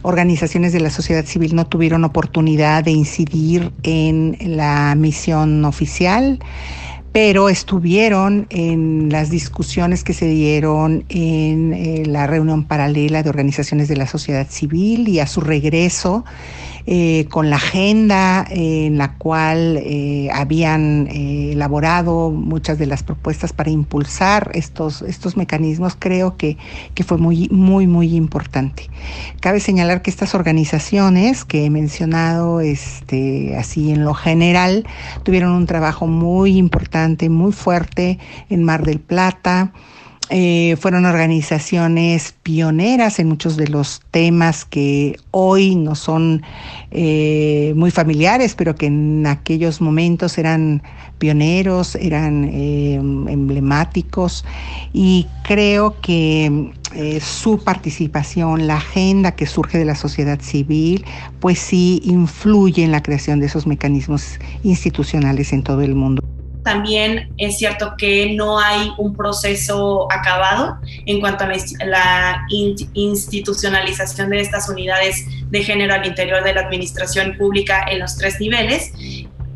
organizaciones 0.00 0.72
de 0.72 0.80
la 0.80 0.88
sociedad 0.88 1.26
civil 1.26 1.54
no 1.54 1.66
tuvieron 1.66 2.02
oportunidad 2.04 2.82
de 2.82 2.92
incidir 2.92 3.72
en 3.82 4.38
la 4.40 4.94
misión 4.96 5.66
oficial 5.66 6.38
pero 7.12 7.48
estuvieron 7.48 8.46
en 8.50 9.08
las 9.10 9.30
discusiones 9.30 10.04
que 10.04 10.12
se 10.12 10.26
dieron 10.26 11.04
en 11.08 11.72
eh, 11.72 12.02
la 12.04 12.26
reunión 12.26 12.64
paralela 12.64 13.22
de 13.22 13.30
organizaciones 13.30 13.88
de 13.88 13.96
la 13.96 14.06
sociedad 14.06 14.46
civil 14.50 15.08
y 15.08 15.20
a 15.20 15.26
su 15.26 15.40
regreso 15.40 16.26
eh, 16.88 17.26
con 17.30 17.50
la 17.50 17.56
agenda 17.56 18.46
en 18.48 18.96
la 18.96 19.14
cual 19.14 19.76
eh, 19.78 20.28
habían 20.32 21.08
eh, 21.08 21.50
elaborado 21.52 22.30
muchas 22.30 22.78
de 22.78 22.86
las 22.86 23.02
propuestas 23.02 23.52
para 23.52 23.70
impulsar 23.70 24.52
estos, 24.54 25.02
estos 25.02 25.36
mecanismos, 25.36 25.96
creo 25.98 26.36
que, 26.36 26.56
que 26.94 27.02
fue 27.02 27.18
muy, 27.18 27.48
muy, 27.50 27.88
muy 27.88 28.14
importante. 28.14 28.88
Cabe 29.40 29.58
señalar 29.58 30.02
que 30.02 30.10
estas 30.10 30.36
organizaciones 30.36 31.44
que 31.44 31.64
he 31.64 31.70
mencionado 31.70 32.60
este, 32.60 33.56
así 33.56 33.90
en 33.90 34.04
lo 34.04 34.14
general 34.14 34.86
tuvieron 35.24 35.52
un 35.52 35.66
trabajo 35.66 36.06
muy 36.06 36.56
importante, 36.56 37.28
muy 37.28 37.50
fuerte 37.50 38.20
en 38.48 38.62
Mar 38.62 38.84
del 38.84 39.00
Plata. 39.00 39.72
Eh, 40.28 40.76
fueron 40.80 41.06
organizaciones 41.06 42.34
pioneras 42.42 43.20
en 43.20 43.28
muchos 43.28 43.56
de 43.56 43.68
los 43.68 44.02
temas 44.10 44.64
que 44.64 45.20
hoy 45.30 45.76
no 45.76 45.94
son 45.94 46.42
eh, 46.90 47.72
muy 47.76 47.92
familiares, 47.92 48.56
pero 48.56 48.74
que 48.74 48.86
en 48.86 49.24
aquellos 49.26 49.80
momentos 49.80 50.36
eran 50.38 50.82
pioneros, 51.18 51.94
eran 51.94 52.50
eh, 52.52 52.94
emblemáticos. 52.94 54.44
Y 54.92 55.28
creo 55.44 56.00
que 56.00 56.72
su 57.20 57.58
participación, 57.58 58.66
la 58.66 58.76
agenda 58.76 59.32
que 59.32 59.46
surge 59.46 59.78
de 59.78 59.84
la 59.84 59.94
sociedad 59.94 60.40
civil, 60.40 61.04
pues 61.40 61.58
sí 61.58 62.00
influye 62.04 62.82
en 62.82 62.90
la 62.90 63.02
creación 63.02 63.38
de 63.38 63.46
esos 63.46 63.66
mecanismos 63.66 64.38
institucionales 64.62 65.52
en 65.52 65.62
todo 65.62 65.82
el 65.82 65.94
mundo 65.94 66.22
también 66.66 67.32
es 67.38 67.58
cierto 67.58 67.94
que 67.96 68.34
no 68.34 68.58
hay 68.58 68.90
un 68.98 69.14
proceso 69.14 70.10
acabado 70.10 70.78
en 71.06 71.20
cuanto 71.20 71.44
a 71.44 71.52
la 71.86 72.44
institucionalización 72.48 74.30
de 74.30 74.40
estas 74.40 74.68
unidades 74.68 75.24
de 75.48 75.62
género 75.62 75.94
al 75.94 76.04
interior 76.04 76.42
de 76.42 76.54
la 76.54 76.62
administración 76.62 77.36
pública 77.38 77.86
en 77.88 78.00
los 78.00 78.16
tres 78.16 78.40
niveles 78.40 78.90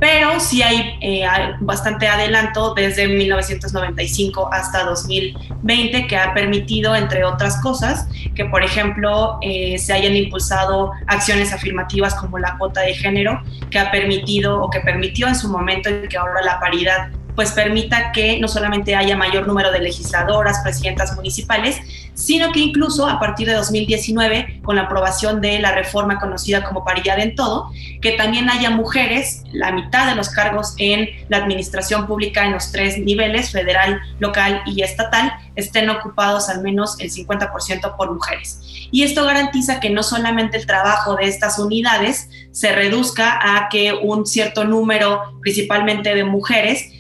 pero 0.01 0.41
sí 0.41 0.63
hay 0.63 0.97
eh, 1.03 1.27
bastante 1.61 2.09
adelanto 2.09 2.73
desde 2.75 3.07
1995 3.07 4.49
hasta 4.51 4.85
2020 4.85 6.07
que 6.07 6.17
ha 6.17 6.33
permitido, 6.33 6.97
entre 6.97 7.23
otras 7.25 7.61
cosas, 7.61 8.09
que 8.35 8.47
por 8.47 8.65
ejemplo 8.65 9.39
eh, 9.43 9.79
se 9.79 9.93
hayan 9.93 10.17
impulsado 10.17 10.93
acciones 11.07 11.53
afirmativas 11.53 12.15
como 12.15 12.39
la 12.39 12.57
cuota 12.57 12.81
de 12.81 12.95
género, 12.95 13.43
que 13.71 13.79
ha 13.79 13.91
permitido 13.91 14.63
o 14.63 14.71
que 14.71 14.81
permitió 14.81 15.29
en 15.29 15.35
su 15.35 15.51
momento 15.51 15.91
y 15.91 16.09
que 16.09 16.17
ahora 16.17 16.43
la 16.43 16.59
paridad 16.59 17.11
pues 17.41 17.53
permita 17.53 18.13
que 18.13 18.39
no 18.39 18.49
solamente 18.49 18.95
haya 18.95 19.17
mayor 19.17 19.47
número 19.47 19.73
de 19.73 19.79
legisladoras, 19.79 20.61
presidentas 20.63 21.17
municipales, 21.17 21.79
sino 22.13 22.53
que 22.53 22.61
incluso 22.61 23.09
a 23.09 23.19
partir 23.19 23.49
de 23.49 23.55
2019, 23.55 24.61
con 24.63 24.77
la 24.77 24.83
aprobación 24.83 25.41
de 25.41 25.59
la 25.59 25.73
reforma 25.73 26.19
conocida 26.19 26.63
como 26.65 26.85
paridad 26.85 27.19
en 27.19 27.35
todo, 27.35 27.71
que 28.03 28.13
también 28.13 28.51
haya 28.51 28.69
mujeres, 28.69 29.43
la 29.53 29.73
mitad 29.73 30.07
de 30.07 30.17
los 30.17 30.29
cargos 30.29 30.75
en 30.77 31.09
la 31.31 31.39
administración 31.39 32.07
pública 32.07 32.45
en 32.45 32.53
los 32.53 32.73
tres 32.73 32.99
niveles, 32.99 33.53
federal, 33.53 33.99
local 34.19 34.61
y 34.67 34.83
estatal, 34.83 35.33
estén 35.57 35.89
ocupados 35.89 36.51
al 36.51 36.61
menos 36.61 37.01
el 37.01 37.11
50% 37.11 37.97
por 37.97 38.13
mujeres. 38.13 38.61
Y 38.91 39.03
esto 39.03 39.25
garantiza 39.25 39.81
que 39.81 39.89
no 39.89 40.03
solamente 40.03 40.59
el 40.59 40.67
trabajo 40.67 41.17
de 41.17 41.25
estas 41.25 41.59
unidades 41.59 42.29
se 42.53 42.71
reduzca 42.73 43.39
a 43.41 43.71
que 43.71 43.95
un 43.95 44.27
cierto 44.27 44.65
número, 44.65 45.23
principalmente 45.41 46.15
de 46.15 46.25
mujeres, 46.25 47.00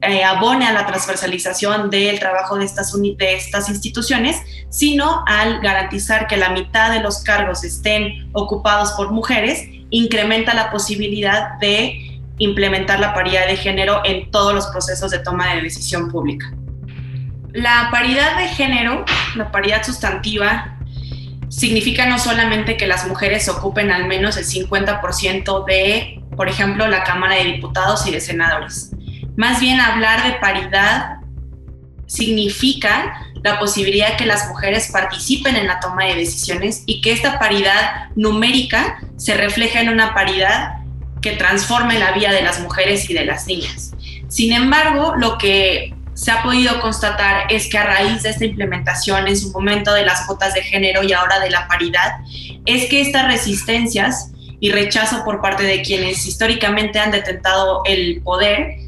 eh, 0.00 0.24
abone 0.24 0.66
a 0.66 0.72
la 0.72 0.86
transversalización 0.86 1.90
del 1.90 2.18
trabajo 2.18 2.56
de 2.56 2.64
estas, 2.64 2.92
de 2.92 3.34
estas 3.34 3.68
instituciones, 3.68 4.40
sino 4.70 5.24
al 5.26 5.60
garantizar 5.60 6.26
que 6.26 6.36
la 6.36 6.50
mitad 6.50 6.92
de 6.92 7.00
los 7.00 7.22
cargos 7.22 7.64
estén 7.64 8.28
ocupados 8.32 8.92
por 8.92 9.12
mujeres, 9.12 9.62
incrementa 9.90 10.54
la 10.54 10.70
posibilidad 10.70 11.58
de 11.58 12.20
implementar 12.38 13.00
la 13.00 13.14
paridad 13.14 13.46
de 13.46 13.56
género 13.56 14.02
en 14.04 14.30
todos 14.30 14.52
los 14.52 14.66
procesos 14.66 15.10
de 15.10 15.20
toma 15.20 15.54
de 15.54 15.62
decisión 15.62 16.10
pública. 16.10 16.52
La 17.52 17.88
paridad 17.92 18.36
de 18.36 18.48
género, 18.48 19.04
la 19.36 19.52
paridad 19.52 19.84
sustantiva, 19.84 20.76
significa 21.48 22.06
no 22.06 22.18
solamente 22.18 22.76
que 22.76 22.86
las 22.86 23.06
mujeres 23.06 23.48
ocupen 23.48 23.92
al 23.92 24.06
menos 24.06 24.36
el 24.36 24.44
50% 24.44 25.64
de, 25.64 26.20
por 26.36 26.48
ejemplo, 26.48 26.88
la 26.88 27.04
Cámara 27.04 27.36
de 27.36 27.44
Diputados 27.44 28.06
y 28.08 28.10
de 28.10 28.20
Senadores, 28.20 28.90
más 29.36 29.60
bien 29.60 29.80
hablar 29.80 30.24
de 30.24 30.38
paridad 30.38 31.16
significa 32.06 33.20
la 33.42 33.58
posibilidad 33.58 34.16
que 34.16 34.26
las 34.26 34.48
mujeres 34.48 34.90
participen 34.92 35.56
en 35.56 35.66
la 35.66 35.80
toma 35.80 36.04
de 36.04 36.14
decisiones 36.14 36.82
y 36.86 37.00
que 37.00 37.12
esta 37.12 37.38
paridad 37.38 38.10
numérica 38.14 38.98
se 39.16 39.34
refleje 39.34 39.80
en 39.80 39.90
una 39.90 40.14
paridad 40.14 40.76
que 41.20 41.32
transforme 41.32 41.98
la 41.98 42.12
vida 42.12 42.32
de 42.32 42.42
las 42.42 42.60
mujeres 42.60 43.08
y 43.10 43.14
de 43.14 43.24
las 43.24 43.46
niñas. 43.46 43.92
Sin 44.28 44.52
embargo, 44.52 45.14
lo 45.16 45.38
que 45.38 45.94
se 46.14 46.30
ha 46.30 46.42
podido 46.42 46.80
constatar 46.80 47.52
es 47.52 47.68
que 47.68 47.76
a 47.76 47.84
raíz 47.84 48.22
de 48.22 48.30
esta 48.30 48.44
implementación 48.44 49.26
en 49.26 49.36
su 49.36 49.50
momento 49.50 49.92
de 49.92 50.06
las 50.06 50.26
cuotas 50.26 50.54
de 50.54 50.62
género 50.62 51.02
y 51.02 51.12
ahora 51.12 51.40
de 51.40 51.50
la 51.50 51.66
paridad, 51.66 52.12
es 52.66 52.88
que 52.88 53.00
estas 53.00 53.26
resistencias 53.26 54.30
y 54.60 54.70
rechazo 54.70 55.24
por 55.24 55.42
parte 55.42 55.64
de 55.64 55.82
quienes 55.82 56.26
históricamente 56.26 56.98
han 56.98 57.10
detentado 57.10 57.82
el 57.84 58.22
poder 58.22 58.83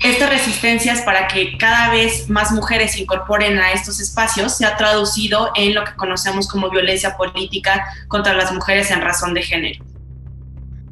estas 0.00 0.30
resistencias 0.30 1.02
para 1.02 1.26
que 1.26 1.58
cada 1.58 1.90
vez 1.90 2.30
más 2.30 2.52
mujeres 2.52 2.92
se 2.92 3.02
incorporen 3.02 3.58
a 3.58 3.72
estos 3.72 4.00
espacios 4.00 4.56
se 4.56 4.64
ha 4.64 4.76
traducido 4.76 5.50
en 5.54 5.74
lo 5.74 5.84
que 5.84 5.94
conocemos 5.94 6.48
como 6.48 6.70
violencia 6.70 7.16
política 7.16 7.84
contra 8.08 8.32
las 8.32 8.52
mujeres 8.52 8.90
en 8.90 9.02
razón 9.02 9.34
de 9.34 9.42
género. 9.42 9.84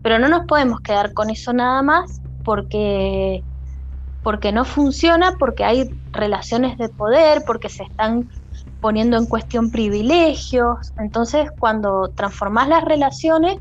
Pero 0.02 0.18
no 0.18 0.28
nos 0.28 0.46
podemos 0.46 0.80
quedar 0.80 1.14
con 1.14 1.30
eso 1.30 1.52
nada 1.52 1.82
más 1.82 2.20
porque, 2.44 3.42
porque 4.22 4.52
no 4.52 4.64
funciona, 4.64 5.32
porque 5.38 5.64
hay 5.64 5.90
relaciones 6.12 6.76
de 6.76 6.88
poder, 6.90 7.42
porque 7.46 7.70
se 7.70 7.84
están 7.84 8.28
poniendo 8.80 9.16
en 9.16 9.26
cuestión 9.26 9.70
privilegios. 9.70 10.92
Entonces, 10.98 11.50
cuando 11.58 12.08
transformas 12.14 12.68
las 12.68 12.84
relaciones, 12.84 13.58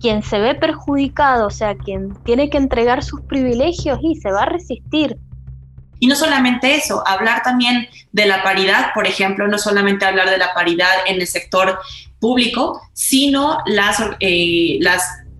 quien 0.00 0.22
se 0.22 0.38
ve 0.38 0.54
perjudicado, 0.54 1.46
o 1.46 1.50
sea, 1.50 1.76
quien 1.76 2.14
tiene 2.24 2.50
que 2.50 2.58
entregar 2.58 3.02
sus 3.02 3.20
privilegios 3.22 3.98
y 4.02 4.16
se 4.16 4.30
va 4.30 4.42
a 4.42 4.46
resistir. 4.46 5.16
Y 5.98 6.08
no 6.08 6.14
solamente 6.14 6.74
eso, 6.74 7.02
hablar 7.06 7.42
también 7.42 7.88
de 8.12 8.26
la 8.26 8.42
paridad, 8.42 8.92
por 8.94 9.06
ejemplo, 9.06 9.48
no 9.48 9.58
solamente 9.58 10.04
hablar 10.04 10.28
de 10.28 10.38
la 10.38 10.52
paridad 10.52 10.90
en 11.06 11.20
el 11.20 11.26
sector 11.26 11.78
público, 12.20 12.80
sino 12.92 13.58
las, 13.66 14.02
eh, 14.20 14.78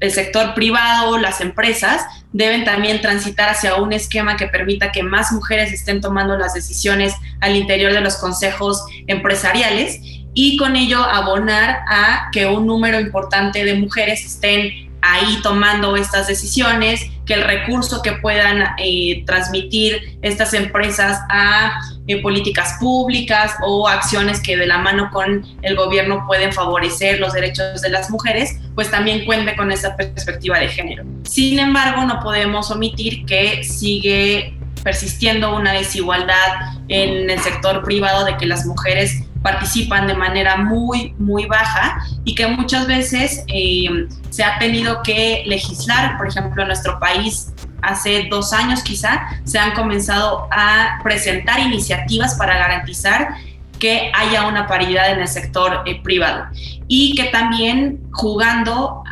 el 0.00 0.10
sector 0.10 0.54
privado, 0.54 1.18
las 1.18 1.40
empresas, 1.40 2.06
deben 2.32 2.64
también 2.64 3.00
transitar 3.00 3.50
hacia 3.50 3.76
un 3.76 3.92
esquema 3.92 4.36
que 4.36 4.46
permita 4.46 4.92
que 4.92 5.02
más 5.02 5.32
mujeres 5.32 5.72
estén 5.72 6.00
tomando 6.00 6.36
las 6.36 6.54
decisiones 6.54 7.14
al 7.40 7.56
interior 7.56 7.92
de 7.92 8.00
los 8.00 8.16
consejos 8.16 8.84
empresariales 9.06 10.00
y 10.38 10.58
con 10.58 10.76
ello 10.76 11.02
abonar 11.02 11.78
a 11.88 12.28
que 12.30 12.46
un 12.46 12.66
número 12.66 13.00
importante 13.00 13.64
de 13.64 13.74
mujeres 13.74 14.22
estén 14.22 14.90
ahí 15.00 15.40
tomando 15.42 15.96
estas 15.96 16.26
decisiones, 16.26 17.10
que 17.24 17.32
el 17.32 17.42
recurso 17.42 18.02
que 18.02 18.12
puedan 18.12 18.62
eh, 18.76 19.24
transmitir 19.24 20.18
estas 20.20 20.52
empresas 20.52 21.20
a 21.30 21.80
eh, 22.06 22.20
políticas 22.20 22.76
públicas 22.78 23.54
o 23.62 23.88
acciones 23.88 24.40
que 24.42 24.58
de 24.58 24.66
la 24.66 24.76
mano 24.76 25.08
con 25.10 25.42
el 25.62 25.74
gobierno 25.74 26.24
pueden 26.26 26.52
favorecer 26.52 27.18
los 27.18 27.32
derechos 27.32 27.80
de 27.80 27.88
las 27.88 28.10
mujeres, 28.10 28.58
pues 28.74 28.90
también 28.90 29.24
cuente 29.24 29.56
con 29.56 29.72
esa 29.72 29.96
perspectiva 29.96 30.58
de 30.58 30.68
género. 30.68 31.04
Sin 31.24 31.58
embargo, 31.58 32.04
no 32.04 32.20
podemos 32.20 32.70
omitir 32.70 33.24
que 33.24 33.64
sigue 33.64 34.54
persistiendo 34.84 35.56
una 35.56 35.72
desigualdad 35.72 36.76
en 36.88 37.30
el 37.30 37.40
sector 37.40 37.82
privado 37.82 38.26
de 38.26 38.36
que 38.36 38.44
las 38.44 38.66
mujeres 38.66 39.25
participan 39.46 40.08
de 40.08 40.14
manera 40.14 40.56
muy, 40.56 41.14
muy 41.18 41.46
baja 41.46 42.04
y 42.24 42.34
que 42.34 42.48
muchas 42.48 42.88
veces 42.88 43.44
eh, 43.46 44.08
se 44.28 44.42
ha 44.42 44.58
tenido 44.58 45.04
que 45.04 45.44
legislar, 45.46 46.16
por 46.16 46.26
ejemplo, 46.26 46.62
en 46.62 46.66
nuestro 46.66 46.98
país 46.98 47.52
hace 47.80 48.26
dos 48.28 48.52
años 48.52 48.82
quizá, 48.82 49.24
se 49.44 49.60
han 49.60 49.70
comenzado 49.74 50.48
a 50.50 50.98
presentar 51.04 51.60
iniciativas 51.60 52.34
para 52.34 52.58
garantizar 52.58 53.36
que 53.78 54.10
haya 54.12 54.48
una 54.48 54.66
paridad 54.66 55.12
en 55.12 55.20
el 55.20 55.28
sector 55.28 55.84
eh, 55.86 56.00
privado. 56.02 56.46
Y 56.88 57.14
que 57.14 57.26
también 57.26 58.00
jugando 58.10 59.04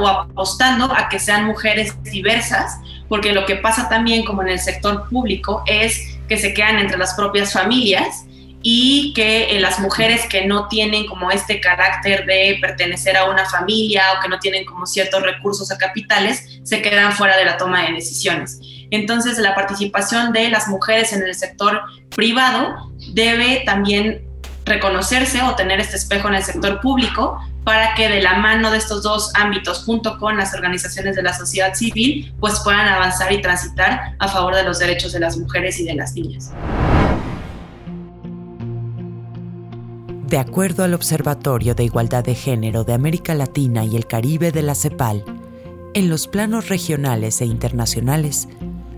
o 0.00 0.06
apostando 0.06 0.92
a 0.92 1.08
que 1.08 1.18
sean 1.18 1.46
mujeres 1.46 1.96
diversas, 2.02 2.78
porque 3.08 3.32
lo 3.32 3.46
que 3.46 3.56
pasa 3.56 3.88
también 3.88 4.22
como 4.26 4.42
en 4.42 4.48
el 4.48 4.58
sector 4.58 5.08
público 5.08 5.62
es 5.64 6.18
que 6.28 6.36
se 6.36 6.52
quedan 6.52 6.78
entre 6.78 6.98
las 6.98 7.14
propias 7.14 7.54
familias 7.54 8.26
y 8.62 9.12
que 9.14 9.56
eh, 9.56 9.60
las 9.60 9.78
mujeres 9.78 10.26
que 10.28 10.46
no 10.46 10.68
tienen 10.68 11.06
como 11.06 11.30
este 11.30 11.60
carácter 11.60 12.26
de 12.26 12.58
pertenecer 12.60 13.16
a 13.16 13.24
una 13.24 13.48
familia 13.48 14.02
o 14.16 14.22
que 14.22 14.28
no 14.28 14.38
tienen 14.38 14.64
como 14.64 14.86
ciertos 14.86 15.22
recursos 15.22 15.70
o 15.70 15.78
capitales 15.78 16.60
se 16.64 16.82
quedan 16.82 17.12
fuera 17.12 17.36
de 17.36 17.44
la 17.44 17.56
toma 17.56 17.86
de 17.86 17.92
decisiones. 17.92 18.60
Entonces 18.90 19.38
la 19.38 19.54
participación 19.54 20.32
de 20.32 20.48
las 20.48 20.68
mujeres 20.68 21.12
en 21.12 21.22
el 21.22 21.34
sector 21.34 21.82
privado 22.14 22.90
debe 23.12 23.62
también 23.64 24.26
reconocerse 24.64 25.42
o 25.42 25.54
tener 25.54 25.80
este 25.80 25.96
espejo 25.96 26.28
en 26.28 26.34
el 26.34 26.42
sector 26.42 26.80
público 26.80 27.40
para 27.64 27.94
que 27.94 28.08
de 28.08 28.22
la 28.22 28.34
mano 28.34 28.70
de 28.70 28.78
estos 28.78 29.02
dos 29.02 29.30
ámbitos, 29.34 29.84
junto 29.84 30.18
con 30.18 30.36
las 30.36 30.54
organizaciones 30.54 31.16
de 31.16 31.22
la 31.22 31.34
sociedad 31.34 31.74
civil, 31.74 32.32
pues 32.40 32.60
puedan 32.60 32.88
avanzar 32.88 33.30
y 33.32 33.42
transitar 33.42 34.14
a 34.18 34.28
favor 34.28 34.54
de 34.54 34.62
los 34.62 34.78
derechos 34.78 35.12
de 35.12 35.20
las 35.20 35.36
mujeres 35.36 35.78
y 35.78 35.84
de 35.84 35.94
las 35.94 36.14
niñas. 36.14 36.50
De 40.28 40.36
acuerdo 40.36 40.84
al 40.84 40.92
Observatorio 40.92 41.74
de 41.74 41.84
Igualdad 41.84 42.22
de 42.22 42.34
Género 42.34 42.84
de 42.84 42.92
América 42.92 43.34
Latina 43.34 43.86
y 43.86 43.96
el 43.96 44.06
Caribe 44.06 44.52
de 44.52 44.60
la 44.60 44.74
CEPAL, 44.74 45.24
en 45.94 46.10
los 46.10 46.28
planos 46.28 46.68
regionales 46.68 47.40
e 47.40 47.46
internacionales, 47.46 48.46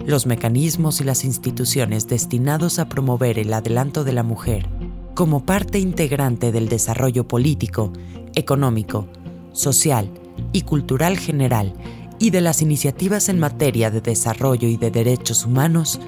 los 0.04 0.26
mecanismos 0.26 1.00
y 1.00 1.04
las 1.04 1.24
instituciones 1.24 2.08
destinados 2.08 2.80
a 2.80 2.88
promover 2.88 3.38
el 3.38 3.52
adelanto 3.52 4.02
de 4.02 4.12
la 4.12 4.24
mujer 4.24 4.68
como 5.14 5.46
parte 5.46 5.78
integrante 5.78 6.50
del 6.50 6.68
desarrollo 6.68 7.28
político, 7.28 7.92
económico, 8.34 9.06
social 9.52 10.10
y 10.52 10.62
cultural 10.62 11.16
general 11.16 11.74
y 12.18 12.30
de 12.30 12.40
las 12.40 12.60
iniciativas 12.60 13.28
en 13.28 13.38
materia 13.38 13.92
de 13.92 14.00
desarrollo 14.00 14.66
y 14.66 14.76
de 14.76 14.90
derechos 14.90 15.46
humanos 15.46 16.00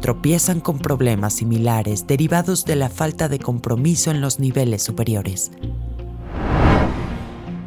tropiezan 0.00 0.60
con 0.60 0.78
problemas 0.78 1.34
similares 1.34 2.06
derivados 2.06 2.64
de 2.64 2.76
la 2.76 2.88
falta 2.88 3.28
de 3.28 3.38
compromiso 3.38 4.10
en 4.10 4.20
los 4.20 4.40
niveles 4.40 4.82
superiores. 4.82 5.52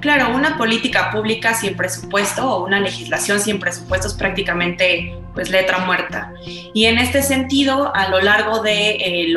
Claro, 0.04 0.36
una 0.36 0.58
política 0.58 1.12
pública 1.12 1.54
sin 1.54 1.78
presupuesto 1.78 2.46
o 2.46 2.66
una 2.66 2.82
legislación 2.82 3.40
sin 3.40 3.58
presupuesto 3.58 4.10
es 4.10 4.14
prácticamente 4.14 5.18
pues 5.34 5.50
letra 5.50 5.78
muerta. 5.78 6.34
Y 6.74 6.88
en 6.88 6.98
este 6.98 7.24
sentido, 7.24 7.90
a 7.96 8.10
lo 8.10 8.20
largo 8.20 8.62
de 8.62 8.98
eh, 8.98 9.34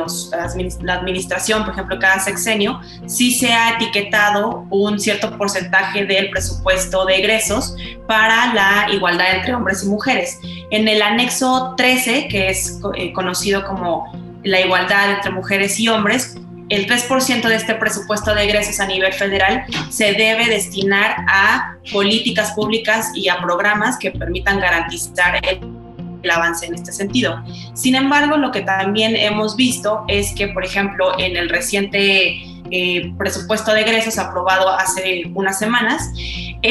la 0.82 0.94
administración, 0.94 1.64
por 1.64 1.72
ejemplo, 1.72 2.00
cada 2.00 2.18
sexenio, 2.18 2.80
sí 3.06 3.30
se 3.30 3.52
ha 3.52 3.76
etiquetado 3.76 4.66
un 4.70 4.98
cierto 4.98 5.38
porcentaje 5.38 6.04
del 6.04 6.30
presupuesto 6.30 7.04
de 7.04 7.18
egresos 7.18 7.76
para 8.08 8.52
la 8.52 8.88
igualdad 8.92 9.36
entre 9.36 9.54
hombres 9.54 9.84
y 9.84 9.86
mujeres. 9.86 10.40
En 10.72 10.88
el 10.88 11.00
anexo 11.00 11.74
13, 11.76 12.26
que 12.26 12.48
es 12.48 12.80
eh, 12.96 13.12
conocido 13.12 13.64
como 13.64 14.10
la 14.42 14.60
igualdad 14.62 15.12
entre 15.12 15.30
mujeres 15.30 15.78
y 15.78 15.88
hombres, 15.88 16.36
el 16.68 16.86
3% 16.86 17.48
de 17.48 17.54
este 17.54 17.74
presupuesto 17.74 18.34
de 18.34 18.44
egresos 18.44 18.80
a 18.80 18.86
nivel 18.86 19.12
federal 19.12 19.64
se 19.88 20.12
debe 20.12 20.46
destinar 20.46 21.16
a 21.28 21.76
políticas 21.92 22.52
públicas 22.52 23.12
y 23.14 23.28
a 23.28 23.38
programas 23.38 23.98
que 23.98 24.10
permitan 24.10 24.58
garantizar 24.58 25.40
el 25.46 26.30
avance 26.30 26.66
en 26.66 26.74
este 26.74 26.92
sentido. 26.92 27.42
Sin 27.74 27.94
embargo, 27.94 28.36
lo 28.36 28.50
que 28.50 28.62
también 28.62 29.14
hemos 29.14 29.54
visto 29.56 30.04
es 30.08 30.34
que, 30.34 30.48
por 30.48 30.64
ejemplo, 30.64 31.18
en 31.18 31.36
el 31.36 31.48
reciente 31.48 32.42
eh, 32.72 33.12
presupuesto 33.16 33.72
de 33.72 33.82
egresos 33.82 34.18
aprobado 34.18 34.68
hace 34.70 35.30
unas 35.34 35.58
semanas, 35.58 36.10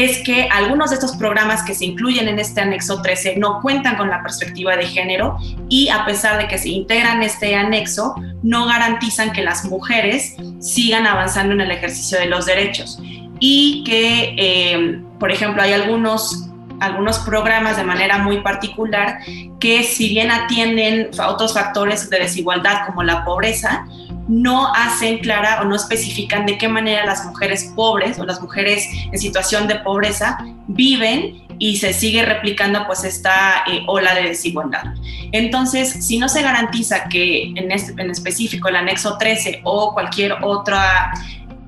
es 0.03 0.21
que 0.23 0.49
algunos 0.51 0.89
de 0.89 0.95
estos 0.95 1.15
programas 1.15 1.63
que 1.63 1.73
se 1.73 1.85
incluyen 1.85 2.27
en 2.27 2.37
este 2.37 2.59
anexo 2.59 3.01
13 3.01 3.37
no 3.37 3.61
cuentan 3.61 3.95
con 3.95 4.09
la 4.09 4.21
perspectiva 4.21 4.75
de 4.75 4.85
género 4.85 5.37
y 5.69 5.87
a 5.87 6.05
pesar 6.05 6.37
de 6.37 6.49
que 6.49 6.57
se 6.57 6.67
integran 6.67 7.23
este 7.23 7.55
anexo, 7.55 8.13
no 8.43 8.65
garantizan 8.65 9.31
que 9.31 9.41
las 9.41 9.63
mujeres 9.63 10.35
sigan 10.59 11.07
avanzando 11.07 11.53
en 11.53 11.61
el 11.61 11.71
ejercicio 11.71 12.19
de 12.19 12.25
los 12.25 12.45
derechos. 12.45 12.99
Y 13.39 13.85
que, 13.85 14.35
eh, 14.37 15.01
por 15.17 15.31
ejemplo, 15.31 15.61
hay 15.61 15.71
algunos 15.71 16.41
algunos 16.81 17.19
programas 17.19 17.77
de 17.77 17.85
manera 17.85 18.17
muy 18.17 18.41
particular 18.41 19.19
que 19.61 19.83
si 19.83 20.09
bien 20.09 20.29
atienden 20.29 21.09
otros 21.25 21.53
factores 21.53 22.09
de 22.09 22.19
desigualdad 22.19 22.85
como 22.85 23.01
la 23.01 23.23
pobreza, 23.23 23.87
no 24.27 24.73
hacen 24.73 25.19
clara 25.19 25.61
o 25.61 25.65
no 25.65 25.75
especifican 25.75 26.45
de 26.45 26.57
qué 26.57 26.67
manera 26.67 27.05
las 27.05 27.25
mujeres 27.25 27.71
pobres 27.75 28.19
o 28.19 28.25
las 28.25 28.41
mujeres 28.41 28.87
en 29.11 29.19
situación 29.19 29.67
de 29.67 29.75
pobreza 29.75 30.37
viven 30.67 31.45
y 31.59 31.77
se 31.77 31.93
sigue 31.93 32.25
replicando 32.25 32.85
pues 32.85 33.03
esta 33.03 33.63
eh, 33.67 33.83
ola 33.87 34.13
de 34.15 34.23
desigualdad. 34.23 34.83
Entonces, 35.31 36.05
si 36.05 36.17
no 36.17 36.27
se 36.27 36.41
garantiza 36.41 37.07
que 37.07 37.53
en, 37.55 37.71
este, 37.71 37.99
en 38.01 38.11
específico 38.11 38.67
el 38.67 38.75
anexo 38.75 39.17
13 39.17 39.61
o 39.63 39.93
cualquier 39.93 40.33
otra, 40.43 41.13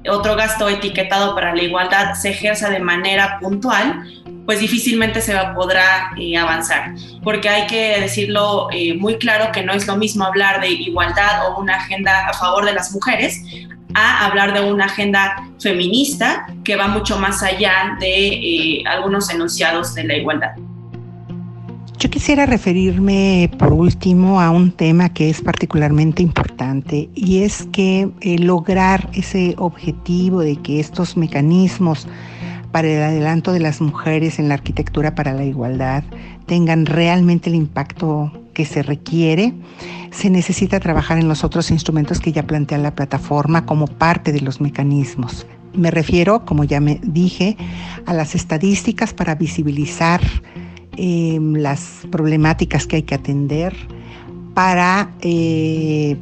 otro 0.09 0.35
gasto 0.35 0.67
etiquetado 0.67 1.35
para 1.35 1.55
la 1.55 1.63
igualdad 1.63 2.15
se 2.15 2.29
ejerza 2.31 2.69
de 2.69 2.79
manera 2.79 3.39
puntual, 3.39 4.03
pues 4.47 4.62
difícilmente 4.62 5.19
se 5.19 5.33
podrá 5.53 6.12
eh, 6.17 6.38
avanzar, 6.38 6.95
porque 7.21 7.49
hay 7.49 7.67
que 7.67 7.99
decirlo 7.99 8.69
eh, 8.71 8.93
muy 8.93 9.17
claro 9.17 9.51
que 9.51 9.62
no 9.62 9.73
es 9.73 9.86
lo 9.86 9.97
mismo 9.97 10.23
hablar 10.23 10.62
de 10.62 10.69
igualdad 10.69 11.49
o 11.49 11.60
una 11.60 11.75
agenda 11.75 12.29
a 12.29 12.33
favor 12.33 12.63
de 12.63 12.71
las 12.73 12.93
mujeres 12.93 13.43
a 13.93 14.25
hablar 14.25 14.53
de 14.53 14.71
una 14.71 14.86
agenda 14.86 15.49
feminista 15.60 16.47
que 16.63 16.77
va 16.77 16.88
mucho 16.88 17.19
más 17.19 17.43
allá 17.43 17.97
de 17.99 18.27
eh, 18.27 18.83
algunos 18.88 19.29
enunciados 19.29 19.93
de 19.95 20.05
la 20.05 20.15
igualdad. 20.15 20.51
Yo 21.99 22.10
quisiera 22.10 22.45
referirme 22.45 23.51
por 23.60 23.73
último 23.73 24.39
a 24.39 24.49
un 24.49 24.71
tema 24.71 25.10
que 25.10 25.29
es 25.29 25.41
particularmente 25.41 26.23
importante 26.23 27.10
y 27.15 27.43
es 27.43 27.67
que 27.73 28.07
lograr 28.39 29.10
ese 29.13 29.55
objetivo 29.57 30.39
de 30.39 30.55
que 30.55 30.79
estos 30.79 31.17
mecanismos 31.17 32.07
para 32.77 32.89
el 32.89 33.01
adelanto 33.01 33.53
de 33.53 33.59
las 33.59 33.81
mujeres 33.81 34.37
en 34.37 34.49
la 34.49 34.53
arquitectura 34.53 35.15
para 35.15 35.33
la 35.33 35.43
igualdad 35.43 36.03
tengan 36.45 36.85
realmente 36.85 37.49
el 37.49 37.55
impacto 37.55 38.31
que 38.53 38.65
se 38.65 38.83
requiere, 38.83 39.55
se 40.11 40.29
necesita 40.29 40.79
trabajar 40.79 41.17
en 41.17 41.27
los 41.27 41.43
otros 41.43 41.71
instrumentos 41.71 42.19
que 42.19 42.31
ya 42.31 42.45
plantea 42.45 42.77
la 42.77 42.93
plataforma 42.93 43.65
como 43.65 43.87
parte 43.87 44.31
de 44.31 44.41
los 44.41 44.61
mecanismos. 44.61 45.47
Me 45.73 45.89
refiero, 45.89 46.45
como 46.45 46.65
ya 46.65 46.79
me 46.79 46.99
dije, 47.01 47.57
a 48.05 48.13
las 48.13 48.35
estadísticas 48.35 49.11
para 49.11 49.33
visibilizar 49.33 50.21
em, 50.97 51.53
las 51.55 52.05
problemáticas 52.11 52.85
que 52.85 52.97
hay 52.97 53.01
que 53.01 53.15
atender, 53.15 53.75
para 54.53 55.09
eh, 55.21 56.15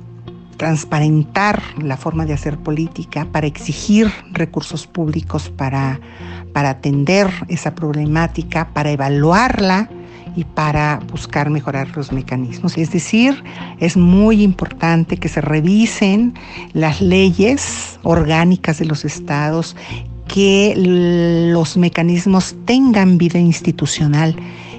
transparentar 0.57 1.61
la 1.81 1.97
forma 1.97 2.25
de 2.25 2.33
hacer 2.33 2.57
política, 2.57 3.27
para 3.31 3.47
exigir 3.47 4.11
recursos 4.31 4.87
públicos 4.87 5.49
para, 5.49 5.99
para 6.55 6.69
atender 6.69 7.27
esa 7.49 7.75
problemática, 7.75 8.69
para 8.71 8.89
evaluarla 8.89 9.89
y 10.37 10.45
para 10.45 11.01
buscar 11.11 11.49
mejorar 11.49 11.89
los 11.97 12.13
mecanismos. 12.13 12.77
Es 12.77 12.91
decir, 12.91 13.43
es 13.81 13.97
muy 13.97 14.41
importante 14.41 15.17
que 15.17 15.27
se 15.27 15.41
revisen 15.41 16.33
las 16.71 17.01
leyes 17.01 17.99
orgánicas 18.03 18.79
de 18.79 18.85
los 18.85 19.03
estados, 19.03 19.75
que 20.29 20.75
los 21.51 21.75
mecanismos 21.75 22.55
tengan 22.63 23.17
vida 23.17 23.37
institucional 23.37 24.33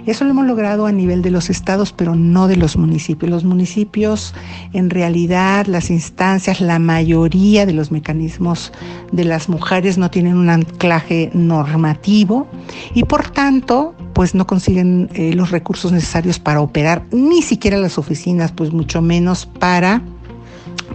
eso 0.06 0.24
lo 0.24 0.30
hemos 0.30 0.46
logrado 0.46 0.86
a 0.86 0.92
nivel 0.92 1.20
de 1.22 1.30
los 1.30 1.50
estados, 1.50 1.92
pero 1.92 2.14
no 2.14 2.46
de 2.46 2.56
los 2.56 2.76
municipios. 2.76 3.30
Los 3.30 3.44
municipios, 3.44 4.34
en 4.72 4.88
realidad, 4.90 5.66
las 5.66 5.90
instancias, 5.90 6.60
la 6.60 6.78
mayoría 6.78 7.66
de 7.66 7.72
los 7.72 7.90
mecanismos 7.90 8.72
de 9.10 9.24
las 9.24 9.48
mujeres 9.48 9.98
no 9.98 10.10
tienen 10.10 10.36
un 10.36 10.48
anclaje 10.48 11.30
normativo 11.34 12.46
y 12.94 13.04
por 13.04 13.28
tanto, 13.30 13.94
pues 14.14 14.34
no 14.34 14.46
consiguen 14.46 15.10
eh, 15.14 15.34
los 15.34 15.50
recursos 15.50 15.90
necesarios 15.90 16.38
para 16.38 16.60
operar, 16.60 17.04
ni 17.10 17.42
siquiera 17.42 17.76
las 17.76 17.98
oficinas, 17.98 18.52
pues 18.52 18.72
mucho 18.72 19.02
menos 19.02 19.46
para 19.46 20.02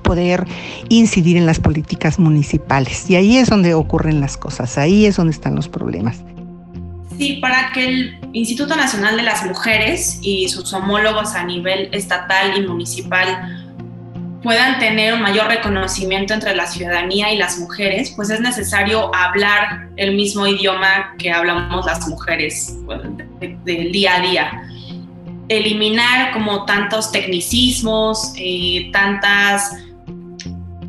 poder 0.04 0.48
incidir 0.90 1.38
en 1.38 1.46
las 1.46 1.60
políticas 1.60 2.18
municipales. 2.18 3.10
Y 3.10 3.16
ahí 3.16 3.38
es 3.38 3.50
donde 3.50 3.74
ocurren 3.74 4.20
las 4.22 4.38
cosas, 4.38 4.78
ahí 4.78 5.06
es 5.06 5.18
donde 5.18 5.32
están 5.32 5.56
los 5.56 5.68
problemas. 5.68 6.24
Sí, 7.18 7.38
para 7.42 7.72
que 7.72 7.86
el 7.86 8.20
Instituto 8.34 8.76
Nacional 8.76 9.18
de 9.18 9.24
las 9.24 9.46
Mujeres 9.46 10.20
y 10.22 10.48
sus 10.50 10.74
homólogos 10.74 11.36
a 11.36 11.44
nivel 11.44 11.90
estatal 11.92 12.58
y 12.58 12.68
municipal 12.68 13.62
puedan 14.42 14.80
tener 14.80 15.14
un 15.14 15.22
mayor 15.22 15.48
reconocimiento 15.48 16.34
entre 16.34 16.56
la 16.56 16.66
ciudadanía 16.66 17.32
y 17.32 17.38
las 17.38 17.60
mujeres, 17.60 18.12
pues 18.16 18.30
es 18.30 18.40
necesario 18.40 19.14
hablar 19.14 19.90
el 19.98 20.16
mismo 20.16 20.48
idioma 20.48 21.16
que 21.18 21.32
hablamos 21.32 21.86
las 21.86 22.08
mujeres 22.08 22.76
del 23.40 23.92
día 23.92 24.16
a 24.16 24.20
día. 24.22 24.64
Eliminar 25.48 26.32
como 26.32 26.66
tantos 26.66 27.12
tecnicismos, 27.12 28.34
eh, 28.38 28.90
tantas 28.92 29.76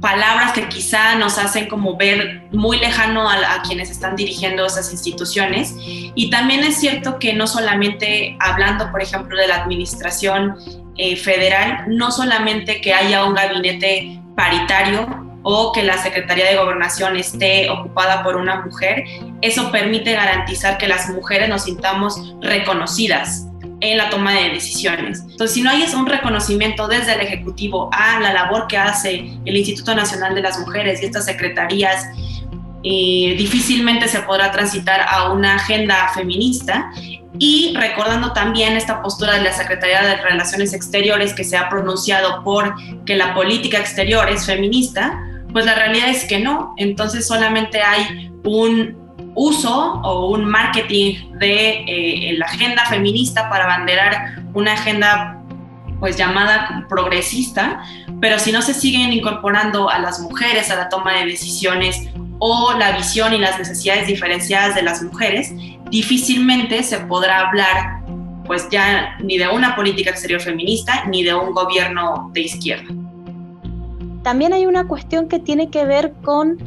palabras 0.02 0.52
que 0.52 0.68
quizá 0.68 1.14
nos 1.14 1.38
hacen 1.38 1.68
como 1.68 1.96
ver 1.96 2.42
muy 2.50 2.78
lejano 2.78 3.30
a, 3.30 3.62
quienes 3.62 3.88
están 3.88 4.16
dirigiendo 4.16 4.66
esas 4.66 4.90
instituciones. 4.92 5.74
Y 5.78 6.28
también 6.28 6.64
es 6.64 6.76
cierto 6.76 7.18
que 7.18 7.32
no 7.32 7.46
solamente 7.46 8.36
hablando, 8.40 8.90
por 8.90 9.00
ejemplo, 9.00 9.38
de 9.38 9.46
la 9.46 9.62
administración 9.62 10.56
eh, 10.98 11.16
federal, 11.16 11.84
no 11.86 12.10
solamente 12.10 12.80
que 12.80 12.92
haya 12.92 13.24
un 13.24 13.34
gabinete 13.34 14.20
paritario 14.36 15.06
o 15.44 15.72
que 15.72 15.84
la 15.84 15.96
Secretaría 15.98 16.46
de 16.46 16.56
Gobernación 16.56 17.16
esté 17.16 17.70
ocupada 17.70 18.24
por 18.24 18.36
una 18.36 18.60
mujer, 18.60 19.04
eso 19.40 19.70
permite 19.70 20.12
garantizar 20.12 20.78
que 20.78 20.88
las 20.88 21.08
mujeres 21.10 21.48
nos 21.48 21.62
sintamos 21.62 22.34
reconocidas 22.40 23.46
en 23.82 23.98
la 23.98 24.08
toma 24.08 24.32
de 24.32 24.50
decisiones. 24.50 25.20
Entonces, 25.20 25.52
si 25.52 25.60
no 25.60 25.70
hay 25.70 25.84
un 25.94 26.06
reconocimiento 26.06 26.86
desde 26.86 27.14
el 27.14 27.20
Ejecutivo 27.20 27.90
a 27.92 28.20
la 28.20 28.32
labor 28.32 28.68
que 28.68 28.78
hace 28.78 29.32
el 29.44 29.56
Instituto 29.56 29.94
Nacional 29.94 30.34
de 30.34 30.40
las 30.40 30.58
Mujeres 30.60 31.02
y 31.02 31.06
estas 31.06 31.24
secretarías, 31.24 32.06
eh, 32.84 33.34
difícilmente 33.36 34.06
se 34.06 34.20
podrá 34.20 34.52
transitar 34.52 35.04
a 35.08 35.32
una 35.32 35.56
agenda 35.56 36.08
feminista. 36.14 36.92
Y 37.38 37.74
recordando 37.76 38.32
también 38.32 38.76
esta 38.76 39.02
postura 39.02 39.34
de 39.34 39.42
la 39.42 39.52
Secretaría 39.52 40.02
de 40.02 40.16
Relaciones 40.16 40.74
Exteriores 40.74 41.34
que 41.34 41.42
se 41.42 41.56
ha 41.56 41.68
pronunciado 41.68 42.44
por 42.44 42.74
que 43.04 43.16
la 43.16 43.34
política 43.34 43.78
exterior 43.78 44.28
es 44.28 44.46
feminista, 44.46 45.18
pues 45.52 45.66
la 45.66 45.74
realidad 45.74 46.08
es 46.08 46.24
que 46.24 46.38
no. 46.38 46.74
Entonces 46.76 47.26
solamente 47.26 47.82
hay 47.82 48.30
un 48.44 49.01
uso 49.34 50.00
o 50.02 50.30
un 50.30 50.44
marketing 50.44 51.38
de 51.38 51.84
eh, 51.86 52.34
la 52.38 52.46
agenda 52.46 52.84
feminista 52.86 53.48
para 53.48 53.66
banderar 53.66 54.42
una 54.54 54.74
agenda 54.74 55.38
pues 56.00 56.16
llamada 56.16 56.84
progresista, 56.88 57.82
pero 58.20 58.38
si 58.38 58.50
no 58.50 58.60
se 58.60 58.74
siguen 58.74 59.12
incorporando 59.12 59.88
a 59.88 60.00
las 60.00 60.18
mujeres 60.20 60.70
a 60.70 60.76
la 60.76 60.88
toma 60.88 61.12
de 61.12 61.26
decisiones 61.26 62.08
o 62.40 62.72
la 62.76 62.92
visión 62.92 63.32
y 63.32 63.38
las 63.38 63.56
necesidades 63.58 64.08
diferenciadas 64.08 64.74
de 64.74 64.82
las 64.82 65.00
mujeres, 65.00 65.52
difícilmente 65.90 66.82
se 66.82 66.98
podrá 66.98 67.48
hablar 67.48 68.02
pues 68.44 68.68
ya 68.70 69.16
ni 69.22 69.38
de 69.38 69.48
una 69.48 69.76
política 69.76 70.10
exterior 70.10 70.40
feminista 70.40 71.04
ni 71.06 71.22
de 71.22 71.34
un 71.34 71.52
gobierno 71.52 72.30
de 72.32 72.40
izquierda. 72.40 72.92
También 74.22 74.52
hay 74.52 74.66
una 74.66 74.86
cuestión 74.86 75.28
que 75.28 75.38
tiene 75.38 75.70
que 75.70 75.84
ver 75.84 76.12
con 76.24 76.58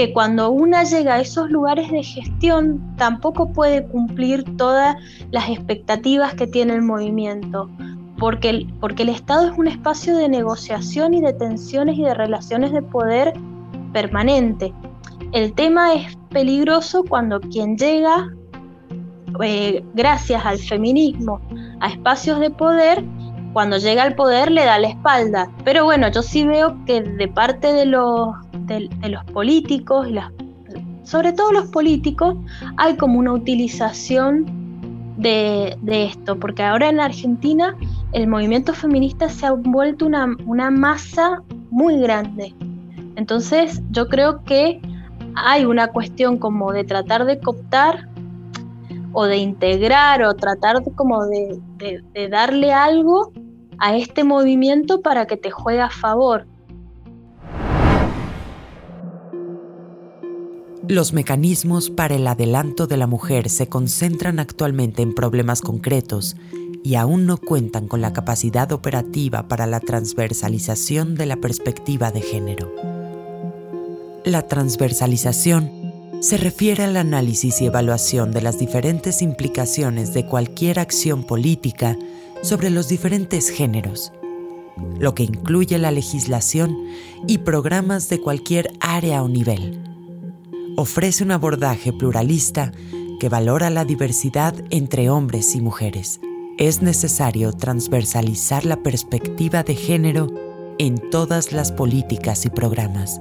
que 0.00 0.14
cuando 0.14 0.50
una 0.50 0.84
llega 0.84 1.16
a 1.16 1.20
esos 1.20 1.50
lugares 1.50 1.90
de 1.90 2.02
gestión 2.02 2.96
tampoco 2.96 3.52
puede 3.52 3.84
cumplir 3.86 4.56
todas 4.56 4.96
las 5.30 5.50
expectativas 5.50 6.32
que 6.32 6.46
tiene 6.46 6.74
el 6.74 6.80
movimiento, 6.80 7.68
porque 8.18 8.48
el, 8.48 8.72
porque 8.80 9.02
el 9.02 9.10
Estado 9.10 9.50
es 9.50 9.58
un 9.58 9.68
espacio 9.68 10.16
de 10.16 10.30
negociación 10.30 11.12
y 11.12 11.20
de 11.20 11.34
tensiones 11.34 11.98
y 11.98 12.02
de 12.02 12.14
relaciones 12.14 12.72
de 12.72 12.80
poder 12.80 13.34
permanente. 13.92 14.72
El 15.32 15.52
tema 15.52 15.92
es 15.92 16.16
peligroso 16.30 17.04
cuando 17.06 17.38
quien 17.38 17.76
llega, 17.76 18.26
eh, 19.42 19.84
gracias 19.92 20.46
al 20.46 20.60
feminismo, 20.60 21.42
a 21.80 21.88
espacios 21.88 22.40
de 22.40 22.48
poder, 22.48 23.04
cuando 23.52 23.78
llega 23.78 24.02
al 24.02 24.14
poder 24.14 24.50
le 24.50 24.64
da 24.64 24.78
la 24.78 24.88
espalda. 24.88 25.50
Pero 25.64 25.84
bueno, 25.84 26.08
yo 26.10 26.22
sí 26.22 26.44
veo 26.44 26.76
que 26.84 27.02
de 27.02 27.28
parte 27.28 27.72
de 27.72 27.86
los, 27.86 28.34
de, 28.66 28.88
los 29.08 29.24
políticos, 29.26 30.08
y 30.08 30.18
sobre 31.06 31.32
todo 31.32 31.52
los 31.52 31.66
políticos, 31.66 32.36
hay 32.76 32.96
como 32.96 33.18
una 33.18 33.32
utilización 33.32 34.46
de, 35.16 35.76
esto, 35.86 36.38
porque 36.38 36.62
ahora 36.62 36.88
en 36.88 37.00
Argentina 37.00 37.76
el 38.12 38.26
movimiento 38.26 38.72
feminista 38.72 39.28
se 39.28 39.46
ha 39.46 39.52
vuelto 39.52 40.06
una, 40.06 40.34
una 40.46 40.70
masa 40.70 41.42
muy 41.70 41.98
grande. 41.98 42.54
Entonces 43.16 43.82
yo 43.90 44.08
creo 44.08 44.42
que 44.44 44.80
hay 45.34 45.64
una 45.64 45.88
cuestión 45.88 46.38
como 46.38 46.72
de 46.72 46.84
tratar 46.84 47.24
de 47.24 47.38
cooptar 47.38 48.08
o 49.12 49.24
de 49.24 49.38
integrar 49.38 50.22
o 50.22 50.34
tratar 50.34 50.82
como 50.94 51.26
de, 51.26 51.60
de, 52.12 52.28
darle 52.28 52.72
algo 52.72 53.32
a 53.78 53.96
este 53.96 54.24
movimiento 54.24 55.00
para 55.00 55.26
que 55.26 55.36
te 55.36 55.50
juegue 55.50 55.80
a 55.80 55.90
favor. 55.90 56.46
Los 60.86 61.12
mecanismos 61.12 61.88
para 61.88 62.16
el 62.16 62.26
adelanto 62.26 62.86
de 62.86 62.96
la 62.96 63.06
mujer 63.06 63.48
se 63.48 63.68
concentran 63.68 64.40
actualmente 64.40 65.02
en 65.02 65.14
problemas 65.14 65.60
concretos 65.60 66.36
y 66.82 66.96
aún 66.96 67.26
no 67.26 67.36
cuentan 67.36 67.86
con 67.86 68.00
la 68.00 68.12
capacidad 68.12 68.72
operativa 68.72 69.46
para 69.46 69.66
la 69.66 69.80
transversalización 69.80 71.14
de 71.14 71.26
la 71.26 71.36
perspectiva 71.36 72.10
de 72.10 72.22
género. 72.22 72.72
La 74.24 74.48
transversalización 74.48 75.79
se 76.20 76.36
refiere 76.36 76.84
al 76.84 76.96
análisis 76.96 77.60
y 77.60 77.66
evaluación 77.66 78.30
de 78.30 78.42
las 78.42 78.58
diferentes 78.58 79.22
implicaciones 79.22 80.14
de 80.14 80.26
cualquier 80.26 80.78
acción 80.78 81.24
política 81.24 81.96
sobre 82.42 82.70
los 82.70 82.88
diferentes 82.88 83.50
géneros, 83.50 84.12
lo 84.98 85.14
que 85.14 85.24
incluye 85.24 85.78
la 85.78 85.90
legislación 85.90 86.76
y 87.26 87.38
programas 87.38 88.08
de 88.08 88.20
cualquier 88.20 88.72
área 88.80 89.22
o 89.22 89.28
nivel 89.28 89.90
ofrece 90.80 91.24
un 91.24 91.30
abordaje 91.30 91.92
pluralista 91.92 92.72
que 93.18 93.28
valora 93.28 93.70
la 93.70 93.84
diversidad 93.84 94.54
entre 94.70 95.10
hombres 95.10 95.54
y 95.54 95.60
mujeres. 95.60 96.20
Es 96.58 96.82
necesario 96.82 97.52
transversalizar 97.52 98.64
la 98.64 98.82
perspectiva 98.82 99.62
de 99.62 99.74
género 99.74 100.28
en 100.78 101.10
todas 101.10 101.52
las 101.52 101.72
políticas 101.72 102.46
y 102.46 102.50
programas. 102.50 103.20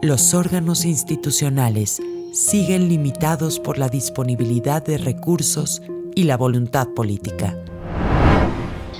Los 0.00 0.32
órganos 0.34 0.84
institucionales 0.84 2.00
siguen 2.36 2.90
limitados 2.90 3.58
por 3.58 3.78
la 3.78 3.88
disponibilidad 3.88 4.84
de 4.84 4.98
recursos 4.98 5.80
y 6.14 6.24
la 6.24 6.36
voluntad 6.36 6.88
política. 6.88 7.56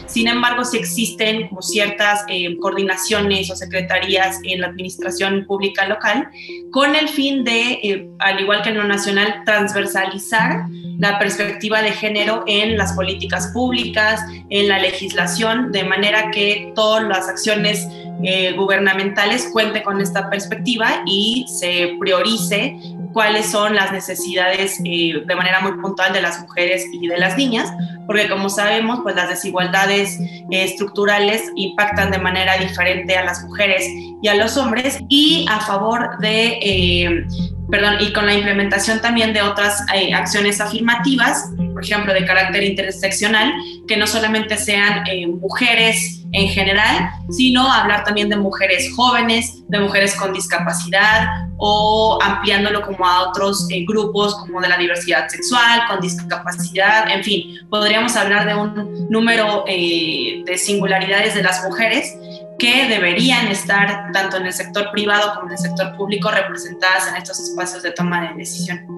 Sin 0.07 0.27
embargo, 0.29 0.65
sí 0.65 0.79
existen 0.79 1.49
como 1.49 1.61
ciertas 1.61 2.25
eh, 2.29 2.57
coordinaciones 2.57 3.51
o 3.51 3.57
secretarías 3.57 4.39
en 4.45 4.63
la 4.63 4.69
administración 4.69 5.45
pública 5.47 5.87
local 5.87 6.31
con 6.71 6.97
el 6.97 7.11
fin 7.11 7.45
de, 7.45 7.73
eh, 7.73 8.09
al 8.21 8.41
igual 8.41 8.63
que 8.63 8.71
en 8.71 8.79
lo 8.79 8.85
nacional, 8.85 9.43
transversalizar 9.45 10.65
la 10.99 11.19
perspectiva 11.19 11.83
de 11.83 11.91
género 11.91 12.43
en 12.47 12.79
las 12.79 12.95
políticas 12.95 13.49
públicas, 13.49 14.23
en 14.49 14.69
la 14.69 14.79
legislación, 14.79 15.73
de 15.73 15.85
manera 15.85 16.31
que 16.31 16.73
todas 16.75 17.05
las 17.05 17.29
acciones 17.29 17.87
eh, 18.23 18.53
gubernamentales 18.53 19.51
cuenten 19.53 19.83
con 19.83 20.01
esta 20.01 20.31
perspectiva 20.31 21.03
y 21.05 21.45
se 21.49 21.97
priorice 22.01 22.79
cuáles 23.17 23.47
son 23.47 23.75
las 23.75 23.93
necesidades 23.93 24.79
de 24.83 25.35
manera 25.35 25.61
muy 25.61 25.73
puntual 25.81 26.13
de 26.13 26.21
las 26.21 26.39
mujeres 26.39 26.85
y 26.93 27.09
de 27.09 27.17
las 27.17 27.35
niñas, 27.39 27.73
porque 28.05 28.29
como 28.29 28.51
sabemos, 28.51 29.01
pues 29.03 29.17
las 29.17 29.31
desigualdades 29.31 30.21
eh, 30.21 30.45
estructurales 30.51 31.51
impactan 31.57 32.11
de 32.11 32.19
manera 32.19 32.59
diferente 32.59 33.17
a 33.17 33.25
las 33.25 33.43
mujeres 33.43 33.89
y 34.21 34.29
a 34.29 34.35
los 34.35 34.59
hombres 34.59 34.99
y 35.09 35.47
a 35.49 35.61
favor 35.61 36.19
de, 36.19 36.59
eh, 36.61 37.27
perdón, 37.71 37.97
y 38.01 38.13
con 38.13 38.27
la 38.27 38.35
implementación 38.35 39.01
también 39.01 39.33
de 39.33 39.43
otras 39.43 39.85
eh, 39.95 40.15
acciones 40.15 40.61
afirmativas, 40.61 41.51
por 41.73 41.85
ejemplo, 41.85 42.13
de 42.13 42.25
carácter 42.25 42.63
interseccional, 42.63 43.53
que 43.87 43.97
no 43.97 44.07
solamente 44.07 44.57
sean 44.57 45.05
mujeres 45.41 46.25
en 46.33 46.49
general, 46.49 47.11
sino 47.31 47.71
hablar 47.71 48.05
también 48.05 48.29
de 48.29 48.37
mujeres 48.37 48.93
jóvenes, 48.95 49.63
de 49.69 49.81
mujeres 49.81 50.15
con 50.17 50.33
discapacidad 50.33 51.49
o 51.59 52.19
ampliándolo 52.23 52.83
como 52.83 53.07
a 53.07 53.29
otros 53.29 53.67
eh, 53.71 53.85
grupos 53.87 54.35
como 54.37 54.61
de 54.61 54.69
la 54.69 54.77
diversidad 54.77 55.29
sexual, 55.29 55.83
con 55.89 56.01
discapacidad, 56.01 57.11
en 57.11 57.25
fin, 57.25 57.57
podríamos 57.71 58.17
hablar 58.17 58.47
de 58.47 58.55
un 58.55 59.09
número 59.11 59.65
eh, 59.67 60.43
de 60.45 60.59
singularidades 60.59 61.35
de 61.35 61.43
las 61.43 61.65
mujeres 61.65 62.17
que 62.59 62.87
deberían 62.89 63.49
estar 63.49 64.11
tanto 64.13 64.39
en 64.39 64.47
el 64.47 64.53
sector 64.53 64.91
privado 64.93 65.35
como 65.35 65.47
en 65.47 65.53
el 65.53 65.59
sector 65.59 65.97
público 65.97 66.31
representadas 66.31 67.09
en 67.09 67.17
estos 67.17 67.41
espacios 67.41 67.83
de 67.83 67.93
toma 67.93 68.29
de 68.29 68.35
decisión. 68.35 68.97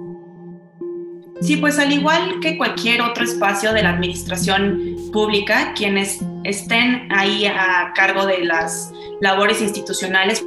Sí, 1.41 1.57
pues 1.57 1.79
al 1.79 1.93
igual 1.93 2.41
que 2.41 2.59
cualquier 2.59 3.01
otro 3.01 3.23
espacio 3.23 3.73
de 3.73 3.83
la 3.83 3.91
administración 3.91 4.97
pública, 5.13 5.73
quienes 5.75 6.19
estén 6.43 7.09
ahí 7.13 7.47
a 7.47 7.93
cargo 7.95 8.27
de 8.27 8.45
las 8.45 8.91
labores 9.21 9.61
institucionales, 9.61 10.45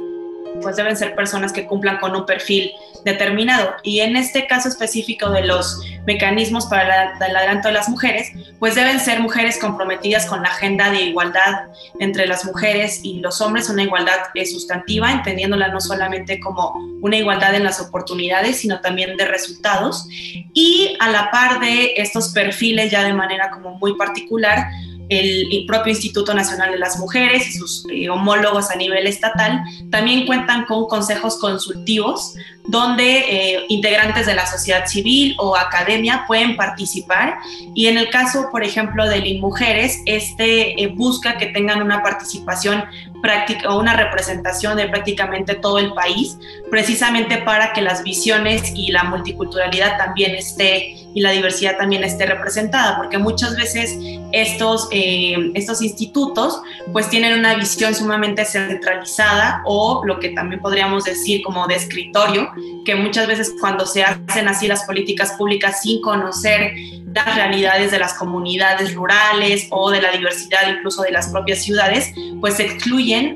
pues 0.62 0.76
deben 0.76 0.96
ser 0.96 1.14
personas 1.14 1.52
que 1.52 1.66
cumplan 1.66 1.98
con 1.98 2.14
un 2.14 2.24
perfil 2.24 2.72
determinado. 3.04 3.74
Y 3.82 4.00
en 4.00 4.16
este 4.16 4.46
caso 4.46 4.68
específico 4.68 5.30
de 5.30 5.44
los 5.44 5.80
mecanismos 6.06 6.66
para 6.66 7.14
el 7.14 7.36
adelanto 7.36 7.68
de 7.68 7.74
las 7.74 7.88
mujeres, 7.88 8.30
pues 8.58 8.74
deben 8.74 9.00
ser 9.00 9.20
mujeres 9.20 9.58
comprometidas 9.58 10.26
con 10.26 10.42
la 10.42 10.48
agenda 10.48 10.90
de 10.90 11.02
igualdad 11.02 11.66
entre 12.00 12.26
las 12.26 12.44
mujeres 12.44 13.00
y 13.02 13.20
los 13.20 13.40
hombres, 13.40 13.68
una 13.68 13.82
igualdad 13.82 14.18
eh, 14.34 14.46
sustantiva, 14.46 15.12
entendiéndola 15.12 15.68
no 15.68 15.80
solamente 15.80 16.40
como 16.40 16.74
una 17.00 17.16
igualdad 17.16 17.54
en 17.54 17.64
las 17.64 17.80
oportunidades, 17.80 18.58
sino 18.58 18.80
también 18.80 19.16
de 19.16 19.26
resultados. 19.26 20.06
Y 20.54 20.96
a 21.00 21.10
la 21.10 21.30
par 21.30 21.60
de 21.60 21.94
estos 21.96 22.30
perfiles 22.30 22.90
ya 22.90 23.04
de 23.04 23.12
manera 23.12 23.50
como 23.50 23.74
muy 23.78 23.96
particular, 23.96 24.66
el, 25.08 25.64
propio 25.66 25.92
Instituto 25.92 26.34
Nacional 26.34 26.72
de 26.72 26.78
las 26.78 26.98
Mujeres 26.98 27.48
y 27.48 27.52
sus 27.58 27.86
eh, 27.90 28.08
homólogos 28.08 28.70
a 28.70 28.76
nivel 28.76 29.06
estatal 29.06 29.62
también 29.90 30.26
cuentan 30.26 30.64
con 30.64 30.86
consejos 30.86 31.38
consultivos 31.38 32.34
donde 32.66 33.18
eh, 33.18 33.64
integrantes 33.68 34.26
de 34.26 34.34
la 34.34 34.46
sociedad 34.46 34.86
civil 34.86 35.34
o 35.38 35.56
academia 35.56 36.24
pueden 36.26 36.56
participar. 36.56 37.38
Y 37.74 37.86
en 37.86 37.98
el 37.98 38.08
caso, 38.10 38.48
por 38.50 38.62
ejemplo, 38.62 39.08
de 39.08 39.38
Mujeres, 39.40 40.00
este 40.06 40.82
eh, 40.82 40.86
busca 40.88 41.38
que 41.38 41.46
tengan 41.46 41.82
una 41.82 42.02
participación 42.02 42.84
práctica 43.22 43.72
o 43.72 43.78
una 43.78 43.96
representación 43.96 44.76
de 44.76 44.88
prácticamente 44.88 45.54
todo 45.54 45.78
el 45.78 45.94
país, 45.94 46.36
precisamente 46.70 47.38
para 47.38 47.72
que 47.72 47.80
las 47.80 48.02
visiones 48.02 48.72
y 48.74 48.90
la 48.90 49.04
multiculturalidad 49.04 49.96
también 49.96 50.34
esté 50.34 50.96
y 51.14 51.20
la 51.20 51.30
diversidad 51.30 51.76
también 51.76 52.04
esté 52.04 52.26
representada, 52.26 52.96
porque 52.96 53.18
muchas 53.18 53.56
veces 53.56 53.96
estos, 54.32 54.88
eh, 54.90 55.52
estos 55.54 55.82
institutos 55.82 56.60
pues 56.92 57.08
tienen 57.10 57.38
una 57.38 57.54
visión 57.54 57.94
sumamente 57.94 58.44
centralizada 58.44 59.62
o 59.66 60.02
lo 60.04 60.18
que 60.18 60.30
también 60.30 60.60
podríamos 60.60 61.04
decir 61.04 61.42
como 61.42 61.66
de 61.66 61.76
escritorio, 61.76 62.50
que 62.84 62.94
muchas 62.94 63.26
veces 63.26 63.54
cuando 63.60 63.86
se 63.86 64.02
hacen 64.02 64.48
así 64.48 64.66
las 64.66 64.84
políticas 64.84 65.32
públicas 65.32 65.82
sin 65.82 66.00
conocer 66.00 66.72
las 67.14 67.34
realidades 67.36 67.90
de 67.90 67.98
las 67.98 68.14
comunidades 68.14 68.94
rurales 68.94 69.66
o 69.70 69.90
de 69.90 70.00
la 70.00 70.12
diversidad 70.12 70.60
incluso 70.70 71.02
de 71.02 71.12
las 71.12 71.28
propias 71.28 71.62
ciudades, 71.62 72.12
pues 72.40 72.58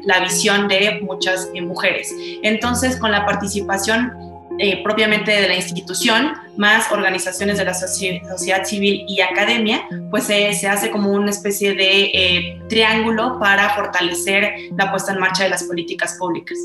la 0.04 0.20
visión 0.20 0.68
de 0.68 1.00
muchas 1.02 1.48
eh, 1.54 1.60
mujeres. 1.60 2.14
Entonces, 2.42 2.96
con 2.96 3.10
la 3.12 3.24
participación 3.24 4.12
eh, 4.58 4.82
propiamente 4.82 5.32
de 5.32 5.48
la 5.48 5.54
institución, 5.54 6.32
más 6.56 6.90
organizaciones 6.90 7.58
de 7.58 7.64
la 7.66 7.74
sociedad 7.74 8.64
civil 8.64 9.04
y 9.06 9.20
academia, 9.20 9.86
pues 10.10 10.24
se 10.24 10.66
hace 10.66 10.90
como 10.90 11.10
una 11.10 11.30
especie 11.30 11.74
de 11.74 12.04
eh, 12.04 12.62
triángulo 12.68 13.38
para 13.38 13.70
fortalecer 13.70 14.70
la 14.76 14.90
puesta 14.90 15.12
en 15.12 15.18
marcha 15.18 15.44
de 15.44 15.50
las 15.50 15.64
políticas 15.64 16.16
públicas. 16.18 16.58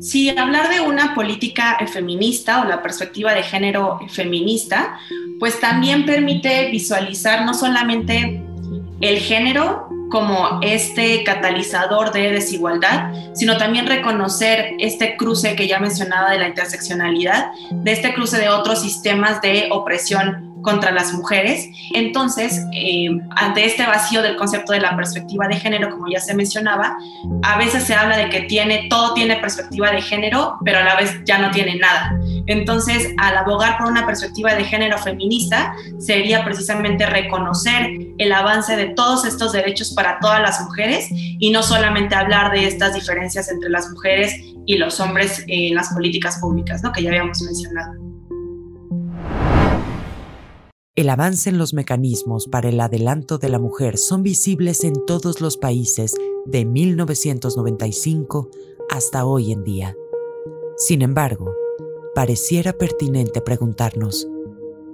Si 0.00 0.28
hablar 0.28 0.68
de 0.68 0.80
una 0.80 1.14
política 1.14 1.78
feminista 1.90 2.60
o 2.60 2.68
la 2.68 2.82
perspectiva 2.82 3.34
de 3.34 3.42
género 3.42 3.98
feminista, 4.10 4.98
pues 5.38 5.58
también 5.60 6.04
permite 6.04 6.70
visualizar 6.70 7.46
no 7.46 7.54
solamente 7.54 8.42
el 9.00 9.18
género 9.18 9.88
como 10.10 10.60
este 10.62 11.24
catalizador 11.24 12.12
de 12.12 12.32
desigualdad, 12.32 13.12
sino 13.34 13.56
también 13.56 13.86
reconocer 13.86 14.74
este 14.78 15.16
cruce 15.16 15.56
que 15.56 15.66
ya 15.66 15.78
mencionaba 15.78 16.30
de 16.30 16.38
la 16.38 16.48
interseccionalidad, 16.48 17.52
de 17.70 17.92
este 17.92 18.14
cruce 18.14 18.38
de 18.38 18.48
otros 18.48 18.80
sistemas 18.80 19.40
de 19.40 19.68
opresión 19.70 20.45
contra 20.66 20.90
las 20.90 21.14
mujeres. 21.14 21.68
Entonces, 21.94 22.66
eh, 22.74 23.08
ante 23.36 23.64
este 23.64 23.86
vacío 23.86 24.20
del 24.20 24.34
concepto 24.34 24.72
de 24.72 24.80
la 24.80 24.96
perspectiva 24.96 25.46
de 25.46 25.54
género, 25.54 25.90
como 25.90 26.08
ya 26.10 26.18
se 26.18 26.34
mencionaba, 26.34 26.96
a 27.44 27.56
veces 27.56 27.84
se 27.84 27.94
habla 27.94 28.16
de 28.16 28.28
que 28.30 28.40
tiene, 28.40 28.88
todo 28.90 29.14
tiene 29.14 29.36
perspectiva 29.36 29.92
de 29.92 30.02
género, 30.02 30.58
pero 30.64 30.80
a 30.80 30.82
la 30.82 30.96
vez 30.96 31.20
ya 31.24 31.38
no 31.38 31.52
tiene 31.52 31.76
nada. 31.76 32.18
Entonces, 32.46 33.14
al 33.16 33.36
abogar 33.36 33.78
por 33.78 33.86
una 33.86 34.04
perspectiva 34.06 34.56
de 34.56 34.64
género 34.64 34.98
feminista, 34.98 35.72
sería 36.00 36.44
precisamente 36.44 37.06
reconocer 37.06 37.88
el 38.18 38.32
avance 38.32 38.74
de 38.74 38.86
todos 38.86 39.24
estos 39.24 39.52
derechos 39.52 39.94
para 39.94 40.18
todas 40.18 40.42
las 40.42 40.60
mujeres 40.62 41.06
y 41.12 41.50
no 41.52 41.62
solamente 41.62 42.16
hablar 42.16 42.50
de 42.50 42.66
estas 42.66 42.92
diferencias 42.94 43.52
entre 43.52 43.70
las 43.70 43.88
mujeres 43.88 44.34
y 44.66 44.78
los 44.78 44.98
hombres 44.98 45.44
en 45.46 45.76
las 45.76 45.92
políticas 45.92 46.38
públicas, 46.40 46.82
¿no? 46.82 46.90
que 46.90 47.04
ya 47.04 47.10
habíamos 47.10 47.40
mencionado. 47.42 48.05
El 50.96 51.10
avance 51.10 51.50
en 51.50 51.58
los 51.58 51.74
mecanismos 51.74 52.48
para 52.48 52.70
el 52.70 52.80
adelanto 52.80 53.36
de 53.36 53.50
la 53.50 53.58
mujer 53.58 53.98
son 53.98 54.22
visibles 54.22 54.82
en 54.82 54.94
todos 55.06 55.42
los 55.42 55.58
países 55.58 56.14
de 56.46 56.64
1995 56.64 58.48
hasta 58.88 59.26
hoy 59.26 59.52
en 59.52 59.62
día. 59.62 59.94
Sin 60.78 61.02
embargo, 61.02 61.52
pareciera 62.14 62.72
pertinente 62.72 63.42
preguntarnos, 63.42 64.26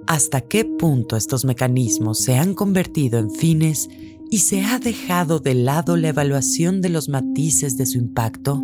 ¿hasta 0.05 0.41
qué 0.41 0.65
punto 0.65 1.15
estos 1.15 1.45
mecanismos 1.45 2.19
se 2.19 2.35
han 2.35 2.53
convertido 2.53 3.17
en 3.17 3.31
fines 3.31 3.87
y 4.29 4.39
se 4.39 4.61
ha 4.65 4.79
dejado 4.79 5.39
de 5.39 5.53
lado 5.53 5.95
la 5.95 6.09
evaluación 6.09 6.81
de 6.81 6.89
los 6.89 7.07
matices 7.07 7.77
de 7.77 7.85
su 7.85 7.97
impacto? 7.97 8.61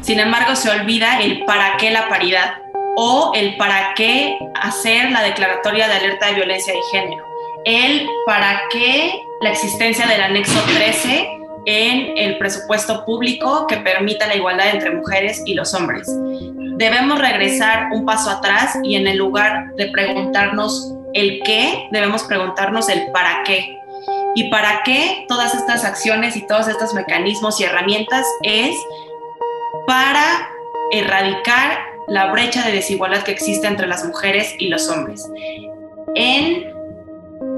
Sin 0.00 0.20
embargo, 0.20 0.56
se 0.56 0.70
olvida 0.70 1.20
el 1.20 1.44
para 1.44 1.76
qué 1.76 1.90
la 1.90 2.08
paridad 2.08 2.63
o 2.96 3.32
el 3.34 3.56
para 3.56 3.94
qué 3.94 4.38
hacer 4.54 5.10
la 5.10 5.22
declaratoria 5.22 5.88
de 5.88 5.94
alerta 5.94 6.26
de 6.26 6.34
violencia 6.34 6.72
de 6.72 6.82
género, 6.90 7.24
el 7.64 8.08
para 8.26 8.62
qué 8.70 9.20
la 9.40 9.50
existencia 9.50 10.06
del 10.06 10.22
anexo 10.22 10.60
13 10.76 11.28
en 11.66 12.18
el 12.18 12.38
presupuesto 12.38 13.04
público 13.04 13.66
que 13.66 13.78
permita 13.78 14.26
la 14.26 14.36
igualdad 14.36 14.68
entre 14.68 14.90
mujeres 14.90 15.42
y 15.46 15.54
los 15.54 15.74
hombres. 15.74 16.06
Debemos 16.76 17.18
regresar 17.18 17.88
un 17.92 18.04
paso 18.04 18.30
atrás 18.30 18.76
y 18.82 18.96
en 18.96 19.06
el 19.06 19.16
lugar 19.16 19.74
de 19.76 19.86
preguntarnos 19.86 20.94
el 21.14 21.40
qué, 21.44 21.88
debemos 21.90 22.24
preguntarnos 22.24 22.88
el 22.88 23.10
para 23.12 23.42
qué. 23.44 23.78
Y 24.34 24.50
para 24.50 24.82
qué 24.84 25.24
todas 25.28 25.54
estas 25.54 25.84
acciones 25.84 26.36
y 26.36 26.46
todos 26.46 26.66
estos 26.66 26.92
mecanismos 26.92 27.60
y 27.60 27.64
herramientas 27.64 28.26
es 28.42 28.76
para 29.86 30.50
erradicar 30.90 31.93
la 32.08 32.30
brecha 32.32 32.66
de 32.66 32.72
desigualdad 32.72 33.22
que 33.22 33.32
existe 33.32 33.66
entre 33.66 33.86
las 33.86 34.04
mujeres 34.04 34.54
y 34.58 34.68
los 34.68 34.88
hombres. 34.88 35.28
En 36.14 36.72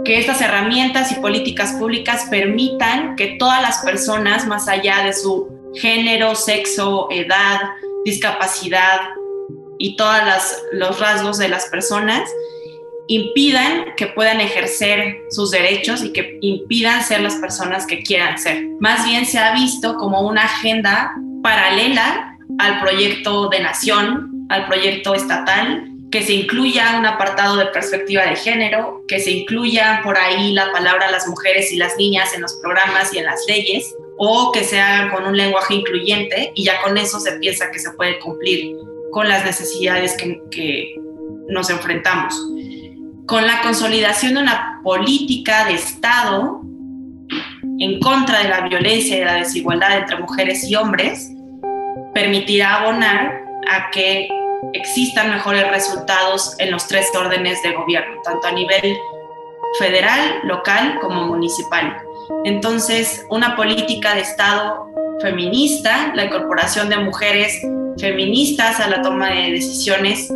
que 0.04 0.18
estas 0.18 0.40
herramientas 0.40 1.10
y 1.12 1.16
políticas 1.16 1.72
públicas 1.72 2.26
permitan 2.30 3.16
que 3.16 3.36
todas 3.38 3.60
las 3.60 3.78
personas, 3.78 4.46
más 4.46 4.68
allá 4.68 5.02
de 5.04 5.12
su 5.12 5.48
género, 5.74 6.34
sexo, 6.34 7.08
edad, 7.10 7.60
discapacidad 8.04 9.00
y 9.78 9.96
todos 9.96 10.20
los 10.72 11.00
rasgos 11.00 11.38
de 11.38 11.48
las 11.48 11.66
personas, 11.66 12.30
impidan 13.08 13.94
que 13.96 14.06
puedan 14.06 14.40
ejercer 14.40 15.18
sus 15.30 15.50
derechos 15.50 16.02
y 16.02 16.12
que 16.12 16.38
impidan 16.40 17.02
ser 17.02 17.20
las 17.20 17.34
personas 17.36 17.86
que 17.86 18.02
quieran 18.02 18.38
ser. 18.38 18.64
Más 18.80 19.04
bien 19.04 19.26
se 19.26 19.38
ha 19.38 19.52
visto 19.52 19.96
como 19.96 20.22
una 20.22 20.44
agenda 20.44 21.12
paralela 21.42 22.35
al 22.58 22.80
proyecto 22.80 23.48
de 23.48 23.60
nación, 23.60 24.46
al 24.48 24.66
proyecto 24.66 25.14
estatal, 25.14 25.90
que 26.10 26.22
se 26.22 26.34
incluya 26.34 26.96
un 26.98 27.06
apartado 27.06 27.56
de 27.56 27.66
perspectiva 27.66 28.24
de 28.24 28.36
género, 28.36 29.02
que 29.08 29.18
se 29.18 29.30
incluya 29.32 30.00
por 30.04 30.16
ahí 30.16 30.52
la 30.52 30.70
palabra 30.72 31.10
las 31.10 31.26
mujeres 31.26 31.72
y 31.72 31.76
las 31.76 31.96
niñas 31.96 32.32
en 32.34 32.42
los 32.42 32.54
programas 32.54 33.12
y 33.12 33.18
en 33.18 33.24
las 33.24 33.44
leyes, 33.48 33.94
o 34.18 34.52
que 34.52 34.64
se 34.64 34.80
hagan 34.80 35.10
con 35.10 35.26
un 35.26 35.36
lenguaje 35.36 35.74
incluyente 35.74 36.52
y 36.54 36.64
ya 36.64 36.80
con 36.82 36.96
eso 36.96 37.20
se 37.20 37.32
piensa 37.32 37.70
que 37.70 37.78
se 37.78 37.90
puede 37.92 38.18
cumplir 38.20 38.74
con 39.10 39.28
las 39.28 39.44
necesidades 39.44 40.16
que, 40.16 40.40
que 40.50 40.94
nos 41.48 41.70
enfrentamos. 41.70 42.34
Con 43.26 43.46
la 43.46 43.60
consolidación 43.60 44.34
de 44.34 44.42
una 44.42 44.80
política 44.84 45.66
de 45.66 45.74
Estado 45.74 46.62
en 47.78 48.00
contra 48.00 48.42
de 48.42 48.48
la 48.48 48.60
violencia 48.62 49.16
y 49.16 49.18
de 49.18 49.24
la 49.24 49.34
desigualdad 49.34 49.98
entre 49.98 50.18
mujeres 50.18 50.64
y 50.64 50.76
hombres, 50.76 51.30
permitirá 52.16 52.76
abonar 52.76 53.44
a 53.70 53.90
que 53.90 54.26
existan 54.72 55.28
mejores 55.28 55.68
resultados 55.68 56.54
en 56.58 56.70
los 56.70 56.88
tres 56.88 57.14
órdenes 57.14 57.62
de 57.62 57.72
gobierno, 57.72 58.22
tanto 58.24 58.46
a 58.46 58.52
nivel 58.52 58.96
federal, 59.78 60.40
local 60.44 60.98
como 61.02 61.26
municipal. 61.26 61.94
Entonces, 62.46 63.26
una 63.28 63.54
política 63.54 64.14
de 64.14 64.22
Estado 64.22 64.86
feminista, 65.20 66.10
la 66.14 66.24
incorporación 66.24 66.88
de 66.88 66.96
mujeres 66.96 67.60
feministas 68.00 68.80
a 68.80 68.88
la 68.88 69.02
toma 69.02 69.28
de 69.28 69.52
decisiones 69.52 70.28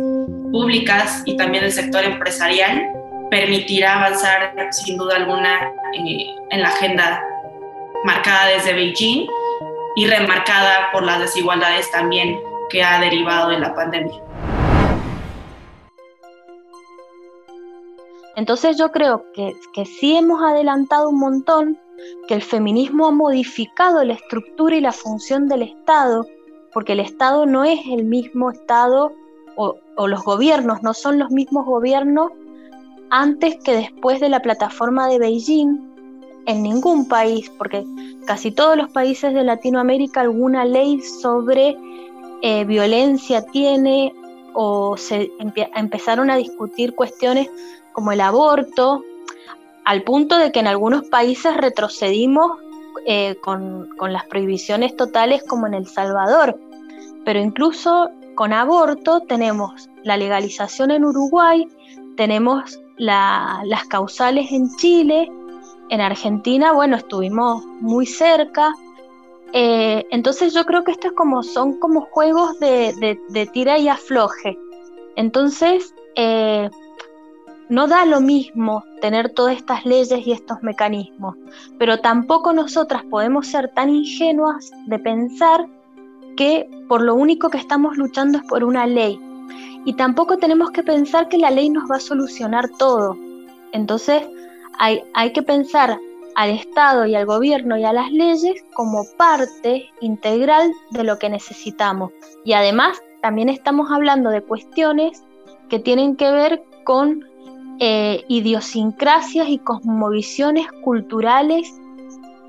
públicas 0.51 1.23
y 1.25 1.35
también 1.35 1.63
del 1.63 1.73
sector 1.73 2.03
empresarial, 2.03 2.91
permitirá 3.31 3.97
avanzar 3.97 4.53
sin 4.69 4.97
duda 4.97 5.15
alguna 5.15 5.71
eh, 5.95 6.27
en 6.51 6.61
la 6.61 6.67
agenda 6.67 7.23
marcada 8.03 8.49
desde 8.49 8.73
Beijing 8.73 9.25
y 9.95 10.07
remarcada 10.07 10.91
por 10.91 11.03
las 11.03 11.19
desigualdades 11.19 11.89
también 11.91 12.39
que 12.69 12.83
ha 12.83 12.99
derivado 12.99 13.49
de 13.49 13.59
la 13.59 13.73
pandemia. 13.75 14.21
Entonces 18.35 18.77
yo 18.77 18.91
creo 18.91 19.25
que, 19.33 19.53
que 19.73 19.85
sí 19.85 20.15
hemos 20.15 20.41
adelantado 20.41 21.09
un 21.09 21.19
montón, 21.19 21.77
que 22.27 22.33
el 22.33 22.41
feminismo 22.41 23.07
ha 23.07 23.11
modificado 23.11 24.03
la 24.03 24.13
estructura 24.13 24.75
y 24.75 24.81
la 24.81 24.93
función 24.93 25.47
del 25.47 25.63
Estado, 25.63 26.25
porque 26.73 26.93
el 26.93 27.01
Estado 27.01 27.45
no 27.45 27.63
es 27.63 27.79
el 27.85 28.05
mismo 28.05 28.49
Estado 28.49 29.11
o, 29.57 29.75
o 29.97 30.07
los 30.07 30.23
gobiernos 30.23 30.81
no 30.81 30.93
son 30.93 31.19
los 31.19 31.29
mismos 31.29 31.65
gobiernos 31.65 32.31
antes 33.09 33.57
que 33.63 33.75
después 33.75 34.21
de 34.21 34.29
la 34.29 34.41
plataforma 34.41 35.07
de 35.09 35.19
Beijing 35.19 35.90
en 36.45 36.63
ningún 36.63 37.07
país, 37.07 37.49
porque 37.57 37.85
casi 38.25 38.51
todos 38.51 38.77
los 38.77 38.91
países 38.91 39.33
de 39.33 39.43
Latinoamérica 39.43 40.21
alguna 40.21 40.65
ley 40.65 41.01
sobre 41.01 41.77
eh, 42.41 42.65
violencia 42.65 43.45
tiene 43.45 44.13
o 44.53 44.97
se 44.97 45.31
empezaron 45.75 46.29
a 46.29 46.35
discutir 46.35 46.93
cuestiones 46.95 47.49
como 47.93 48.11
el 48.11 48.21
aborto, 48.21 49.03
al 49.85 50.03
punto 50.03 50.37
de 50.37 50.51
que 50.51 50.59
en 50.59 50.67
algunos 50.67 51.07
países 51.07 51.55
retrocedimos 51.55 52.59
eh, 53.05 53.35
con, 53.41 53.89
con, 53.97 54.13
las 54.13 54.25
prohibiciones 54.25 54.95
totales 54.95 55.43
como 55.47 55.67
en 55.67 55.73
El 55.73 55.87
Salvador. 55.87 56.59
Pero 57.23 57.39
incluso 57.39 58.09
con 58.35 58.53
aborto 58.53 59.21
tenemos 59.21 59.89
la 60.03 60.17
legalización 60.17 60.91
en 60.91 61.05
Uruguay, 61.05 61.67
tenemos 62.17 62.79
las 62.97 63.85
causales 63.87 64.51
en 64.51 64.69
Chile, 64.75 65.31
en 65.91 65.99
Argentina, 65.99 66.71
bueno, 66.71 66.95
estuvimos 66.95 67.65
muy 67.81 68.05
cerca. 68.05 68.73
Eh, 69.51 70.07
entonces 70.09 70.53
yo 70.53 70.65
creo 70.65 70.85
que 70.85 70.91
esto 70.91 71.07
es 71.07 71.13
como, 71.13 71.43
son 71.43 71.79
como 71.79 72.07
juegos 72.09 72.57
de, 72.59 73.49
tira 73.51 73.77
y 73.77 73.89
afloje. 73.89 74.57
Entonces, 75.17 75.93
eh, 76.15 76.69
no 77.67 77.87
da 77.87 78.05
lo 78.05 78.21
mismo 78.21 78.85
tener 79.01 79.33
todas 79.33 79.57
estas 79.57 79.85
leyes 79.85 80.25
y 80.25 80.31
estos 80.31 80.63
mecanismos, 80.63 81.35
pero 81.77 81.99
tampoco 81.99 82.53
nosotras 82.53 83.03
podemos 83.09 83.47
ser 83.47 83.73
tan 83.73 83.89
ingenuas 83.89 84.71
de 84.87 84.97
pensar 84.97 85.67
que 86.37 86.69
por 86.87 87.01
lo 87.01 87.15
único 87.15 87.49
que 87.49 87.57
estamos 87.57 87.97
luchando 87.97 88.37
es 88.37 88.45
por 88.45 88.63
una 88.63 88.87
ley. 88.87 89.19
Y 89.83 89.93
tampoco 89.95 90.37
tenemos 90.37 90.71
que 90.71 90.83
pensar 90.83 91.27
que 91.27 91.37
la 91.37 91.51
ley 91.51 91.69
nos 91.69 91.91
va 91.91 91.97
a 91.97 91.99
solucionar 91.99 92.69
todo. 92.77 93.17
Entonces, 93.73 94.23
hay, 94.81 95.33
que 95.33 95.43
pensar 95.43 95.99
al 96.35 96.49
Estado 96.49 97.05
y 97.05 97.13
al 97.13 97.27
gobierno 97.27 97.77
y 97.77 97.83
a 97.83 97.93
las 97.93 98.11
leyes 98.11 98.63
como 98.73 99.05
parte 99.15 99.89
integral 99.99 100.71
de 100.89 101.03
lo 101.03 101.19
que 101.19 101.29
necesitamos. 101.29 102.11
Y 102.43 102.53
además 102.53 102.99
también 103.21 103.49
estamos 103.49 103.91
hablando 103.91 104.31
de 104.31 104.41
cuestiones 104.41 105.23
que 105.69 105.77
tienen 105.77 106.15
que 106.15 106.31
ver 106.31 106.63
con 106.83 107.23
eh, 107.79 108.25
idiosincrasias 108.27 109.49
y 109.49 109.59
cosmovisiones 109.59 110.67
culturales 110.83 111.71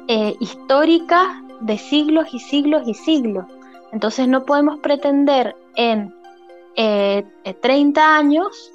eh, 0.09 0.35
históricas 0.41 1.29
de 1.61 1.77
siglos 1.77 2.29
y 2.33 2.39
siglos 2.39 2.83
y 2.87 2.95
siglos. 2.95 3.45
Entonces 3.93 4.27
no 4.27 4.45
podemos 4.45 4.79
pretender 4.81 5.55
en 5.77 6.15
30 6.75 8.01
eh, 8.01 8.05
años 8.05 8.73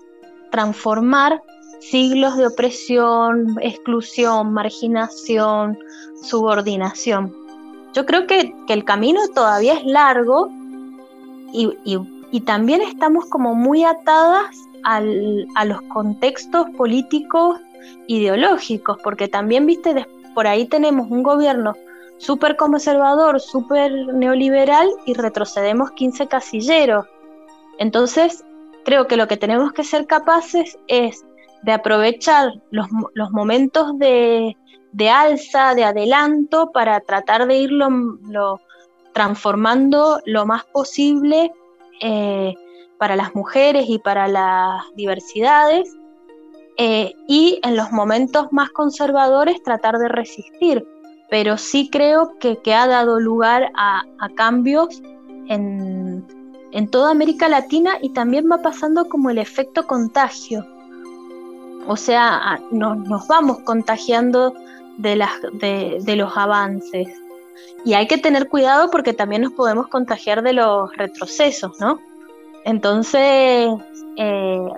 transformar 0.51 1.41
siglos 1.79 2.37
de 2.37 2.47
opresión, 2.47 3.57
exclusión, 3.61 4.53
marginación, 4.53 5.77
subordinación. 6.21 7.35
Yo 7.93 8.05
creo 8.05 8.27
que, 8.27 8.53
el 8.67 8.83
camino 8.83 9.21
todavía 9.33 9.73
es 9.73 9.85
largo 9.85 10.49
y, 11.53 12.39
también 12.45 12.81
estamos 12.81 13.25
como 13.25 13.55
muy 13.55 13.83
atadas 13.83 14.55
a 14.83 15.01
los 15.65 15.81
contextos 15.93 16.69
políticos 16.77 17.59
ideológicos, 18.07 18.97
porque 19.03 19.27
también, 19.27 19.65
viste, 19.65 20.05
por 20.33 20.47
ahí 20.47 20.65
tenemos 20.65 21.09
un 21.09 21.23
gobierno 21.23 21.73
súper 22.17 22.55
conservador, 22.55 23.39
súper 23.39 23.91
neoliberal 24.13 24.89
y 25.05 25.13
retrocedemos 25.13 25.91
15 25.91 26.27
casilleros. 26.27 27.05
Entonces, 27.79 28.43
creo 28.85 29.07
que 29.07 29.17
lo 29.17 29.27
que 29.27 29.37
tenemos 29.37 29.73
que 29.73 29.83
ser 29.83 30.07
capaces 30.07 30.77
es 30.87 31.25
de 31.63 31.71
aprovechar 31.71 32.53
los, 32.71 32.87
momentos 33.31 33.97
de, 33.97 34.55
alza, 35.09 35.75
de 35.75 35.83
adelanto, 35.83 36.71
para 36.71 36.99
tratar 37.01 37.47
de 37.47 37.57
irlo 37.57 37.89
lo, 37.89 38.61
transformando 39.13 40.19
lo 40.25 40.45
más 40.45 40.63
posible 40.65 41.51
eh, 42.01 42.53
para 42.97 43.15
las 43.15 43.35
mujeres 43.35 43.85
y 43.87 43.99
para 43.99 44.27
las 44.27 44.83
diversidades, 44.95 45.91
eh, 46.77 47.15
y 47.27 47.59
en 47.63 47.75
los 47.75 47.91
momentos 47.91 48.47
más 48.51 48.69
conservadores 48.69 49.63
tratar 49.63 49.97
de 49.97 50.09
resistir. 50.09 50.87
Pero 51.29 51.57
sí 51.57 51.89
creo 51.91 52.37
que, 52.39 52.57
que 52.57 52.73
ha 52.73 52.87
dado 52.87 53.19
lugar 53.19 53.71
a, 53.75 54.03
cambios 54.35 55.01
en, 55.49 56.25
en 56.71 56.89
toda 56.89 57.11
América 57.11 57.49
Latina 57.49 57.97
y 58.01 58.09
también 58.13 58.45
va 58.49 58.61
pasando 58.61 59.09
como 59.09 59.29
el 59.29 59.37
efecto 59.39 59.87
contagio. 59.87 60.65
O 61.87 61.95
sea, 61.95 62.59
nos 62.71 63.27
vamos 63.27 63.59
contagiando 63.59 64.53
de, 64.97 66.15
los 66.15 66.37
avances. 66.37 67.07
Y 67.85 67.93
hay 67.93 68.07
que 68.07 68.17
tener 68.17 68.49
cuidado 68.49 68.89
porque 68.91 69.13
también 69.13 69.43
nos 69.43 69.53
podemos 69.53 69.87
contagiar 69.87 70.43
de 70.43 70.53
los 70.53 70.95
retrocesos, 70.97 71.79
¿no? 71.79 71.99
Entonces, 72.65 73.69
eh, 74.17 74.69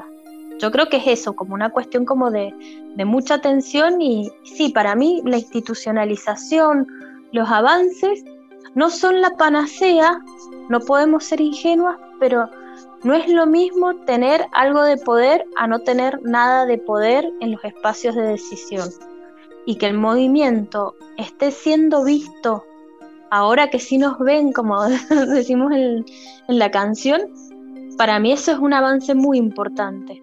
yo 0.59 0.71
creo 0.71 0.89
que 0.89 0.97
es 0.97 1.07
eso, 1.07 1.33
como 1.33 1.55
una 1.55 1.71
cuestión 1.71 2.05
como 2.05 2.29
de, 2.29 2.53
de 2.95 3.05
mucha 3.05 3.35
atención 3.35 4.01
y 4.01 4.29
sí, 4.43 4.69
para 4.69 4.95
mí 4.95 5.21
la 5.25 5.37
institucionalización, 5.37 6.87
los 7.31 7.49
avances 7.49 8.23
no 8.75 8.89
son 8.89 9.21
la 9.21 9.31
panacea, 9.31 10.19
no 10.69 10.79
podemos 10.81 11.23
ser 11.23 11.41
ingenuas, 11.41 11.97
pero 12.19 12.49
no 13.03 13.13
es 13.13 13.27
lo 13.29 13.45
mismo 13.45 13.95
tener 14.05 14.47
algo 14.51 14.83
de 14.83 14.97
poder 14.97 15.45
a 15.57 15.67
no 15.67 15.79
tener 15.79 16.21
nada 16.23 16.65
de 16.65 16.77
poder 16.77 17.31
en 17.39 17.51
los 17.51 17.63
espacios 17.63 18.15
de 18.15 18.23
decisión. 18.23 18.89
Y 19.65 19.75
que 19.75 19.87
el 19.87 19.97
movimiento 19.97 20.95
esté 21.17 21.51
siendo 21.51 22.03
visto 22.03 22.65
ahora 23.31 23.69
que 23.69 23.79
sí 23.79 23.97
nos 23.97 24.17
ven, 24.19 24.51
como 24.51 24.83
decimos 25.27 25.71
en, 25.73 26.05
en 26.47 26.59
la 26.59 26.71
canción, 26.71 27.21
para 27.97 28.19
mí 28.19 28.31
eso 28.31 28.51
es 28.51 28.59
un 28.59 28.73
avance 28.73 29.13
muy 29.15 29.37
importante. 29.37 30.21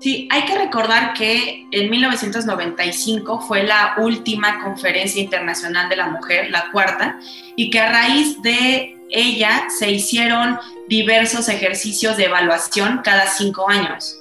Sí, 0.00 0.28
hay 0.30 0.42
que 0.44 0.58
recordar 0.58 1.14
que 1.14 1.66
en 1.70 1.90
1995 1.90 3.40
fue 3.40 3.62
la 3.62 3.94
última 3.96 4.62
conferencia 4.62 5.22
internacional 5.22 5.88
de 5.88 5.96
la 5.96 6.08
mujer, 6.08 6.50
la 6.50 6.70
cuarta, 6.70 7.18
y 7.56 7.70
que 7.70 7.80
a 7.80 7.90
raíz 7.90 8.42
de 8.42 8.93
ella 9.10 9.66
se 9.78 9.90
hicieron 9.90 10.58
diversos 10.88 11.48
ejercicios 11.48 12.16
de 12.16 12.24
evaluación 12.24 13.00
cada 13.04 13.26
cinco 13.26 13.68
años. 13.68 14.16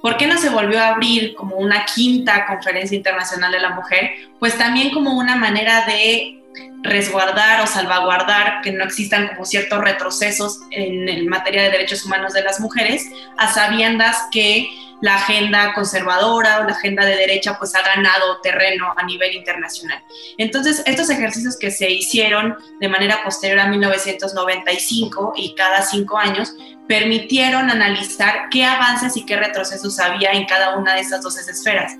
¿Por 0.00 0.16
qué 0.16 0.26
no 0.26 0.38
se 0.38 0.48
volvió 0.48 0.80
a 0.80 0.88
abrir 0.88 1.34
como 1.34 1.56
una 1.56 1.84
quinta 1.84 2.46
conferencia 2.46 2.96
internacional 2.96 3.50
de 3.50 3.60
la 3.60 3.70
mujer? 3.70 4.10
Pues 4.38 4.56
también 4.56 4.90
como 4.90 5.18
una 5.18 5.36
manera 5.36 5.84
de 5.86 6.38
resguardar 6.82 7.60
o 7.60 7.66
salvaguardar 7.66 8.60
que 8.62 8.72
no 8.72 8.84
existan 8.84 9.28
como 9.28 9.44
ciertos 9.44 9.80
retrocesos 9.80 10.60
en, 10.70 11.28
materia 11.28 11.62
de 11.62 11.70
derechos 11.70 12.04
humanos 12.04 12.32
de 12.32 12.42
las 12.42 12.60
mujeres, 12.60 13.06
a 13.36 13.52
sabiendas 13.52 14.16
que 14.30 14.68
la 15.00 15.16
agenda 15.16 15.72
conservadora 15.74 16.60
o 16.60 16.64
la 16.64 16.72
agenda 16.72 17.04
de 17.04 17.16
derecha 17.16 17.56
pues 17.58 17.74
ha 17.74 17.82
ganado 17.82 18.40
terreno 18.42 18.92
a 18.96 19.04
nivel 19.04 19.34
internacional. 19.34 20.02
Entonces, 20.38 20.82
estos 20.86 21.10
ejercicios 21.10 21.56
que 21.56 21.70
se 21.70 21.90
hicieron 21.90 22.56
de 22.80 22.88
manera 22.88 23.22
posterior 23.22 23.60
a 23.60 23.68
1995 23.68 25.34
y 25.36 25.54
cada 25.54 25.82
cinco 25.82 26.18
años 26.18 26.54
permitieron 26.86 27.70
analizar 27.70 28.48
qué 28.50 28.64
avances 28.64 29.16
y 29.16 29.24
qué 29.24 29.36
retrocesos 29.36 29.98
había 30.00 30.32
en 30.32 30.46
cada 30.46 30.76
una 30.76 30.94
de 30.94 31.00
esas 31.00 31.22
dos 31.22 31.36
esferas. 31.36 31.96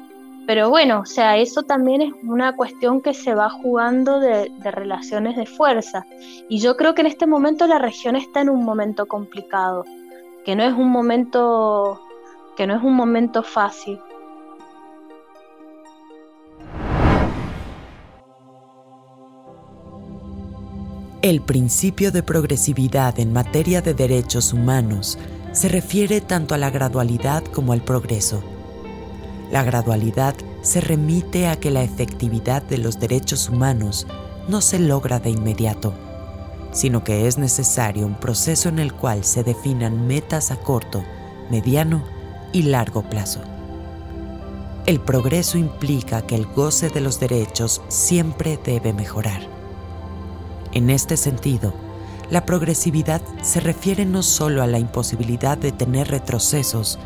Pero 0.47 0.71
bueno, 0.71 1.01
o 1.01 1.05
sea, 1.05 1.37
eso 1.37 1.63
también 1.63 2.01
es 2.01 2.13
una 2.23 2.57
cuestión 2.57 3.03
que 3.03 3.13
se 3.13 3.35
va 3.35 3.51
jugando 3.51 4.19
de, 4.19 4.51
de, 4.51 4.71
relaciones 4.71 5.37
de 5.37 5.45
fuerza. 5.45 6.07
Y 6.49 6.61
yo 6.61 6.75
creo 6.79 6.95
que 6.95 7.03
en 7.03 7.07
este 7.07 7.27
momento 7.27 7.67
la 7.67 7.79
región 7.79 8.17
está 8.17 8.41
en 8.41 8.49
un 8.49 8.65
momento 8.65 9.05
complicado, 9.05 9.85
que 10.47 10.57
no 10.57 10.65
es 10.65 10.73
un 10.73 10.89
momento 10.89 12.01
que 12.59 12.67
no 12.67 12.75
es 12.75 12.83
un 12.83 12.95
momento 12.95 13.45
fácil. 13.45 14.01
El 21.23 21.41
principio 21.41 22.11
de 22.11 22.25
progresividad 22.25 23.21
en 23.21 23.33
materia 23.33 23.81
de 23.81 23.95
derechos 23.95 24.53
humanos 24.53 25.21
se 25.53 25.69
refiere 25.69 26.21
tanto 26.21 26.53
a 26.53 26.59
la 26.59 26.71
gradualidad 26.71 27.45
como 27.45 27.73
al 27.73 27.83
progreso. 27.83 28.43
La 29.53 29.63
gradualidad 29.63 30.35
se 30.63 30.81
remite 30.81 31.47
a 31.47 31.55
que 31.61 31.71
la 31.71 31.85
efectividad 31.85 32.65
de 32.65 32.79
los 32.79 32.99
derechos 32.99 33.49
humanos 33.49 34.09
no 34.49 34.63
se 34.63 34.81
logra 34.81 35.21
de 35.21 35.31
inmediato, 35.31 35.95
sino 36.73 37.05
que 37.05 37.29
es 37.29 37.39
necesario 37.39 38.05
un 38.05 38.17
proceso 38.17 38.69
en 38.69 38.81
el 38.81 38.93
cual 38.93 39.23
se 39.23 39.45
definan 39.45 40.09
metas 40.09 40.51
a 40.51 40.57
corto, 40.57 41.05
mediano 41.51 42.18
y 42.53 42.63
largo 42.63 43.03
plazo. 43.03 43.41
El 44.89 45.01
progreso 45.01 45.59
implica 45.59 46.23
que 46.23 46.35
el 46.35 46.47
goce 46.47 46.89
de 46.89 47.03
los 47.03 47.21
derechos 47.21 47.83
siempre 47.89 48.59
debe 48.65 48.95
mejorar. 48.95 49.43
En 50.73 50.89
este 50.89 51.19
sentido, 51.19 51.75
la 52.31 52.47
progresividad 52.47 53.21
se 53.43 53.61
refiere 53.61 54.07
no 54.07 54.23
solo 54.23 54.63
a 54.63 54.67
la 54.67 54.79
imposibilidad 54.79 55.59
de 55.59 55.73
tener 55.73 56.09
retrocesos, 56.09 56.99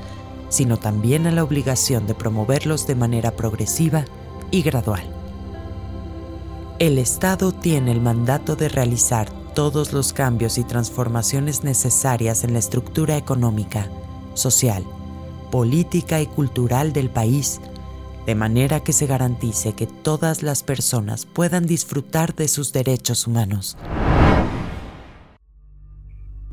sino 0.49 0.77
también 0.77 1.27
a 1.27 1.33
la 1.33 1.43
obligación 1.43 2.07
de 2.07 2.15
promoverlos 2.15 2.87
de 2.87 2.95
manera 2.95 3.33
progresiva 3.33 4.05
y 4.53 4.63
gradual. 4.63 5.03
El 6.79 6.99
Estado 6.99 7.51
tiene 7.51 7.91
el 7.91 8.01
mandato 8.01 8.55
de 8.55 8.69
realizar 8.69 9.29
todos 9.55 9.93
los 9.93 10.13
cambios 10.13 10.57
y 10.57 10.63
transformaciones 10.63 11.65
necesarias 11.65 12.45
en 12.45 12.53
la 12.53 12.61
estructura 12.61 13.17
económica, 13.17 13.89
social 14.35 14.85
política 15.53 16.23
y 16.23 16.27
cultural 16.27 16.95
del 16.95 17.11
país, 17.11 17.61
de 18.25 18.35
manera 18.35 18.81
que 18.81 18.95
se 18.95 19.07
garantice 19.07 19.75
que 19.75 19.87
todas 19.87 20.43
las 20.43 20.63
personas 20.63 21.27
puedan 21.27 21.67
disfrutar 21.67 22.35
de 22.35 22.49
sus 22.49 22.73
derechos 22.73 23.27
humanos. 23.27 23.77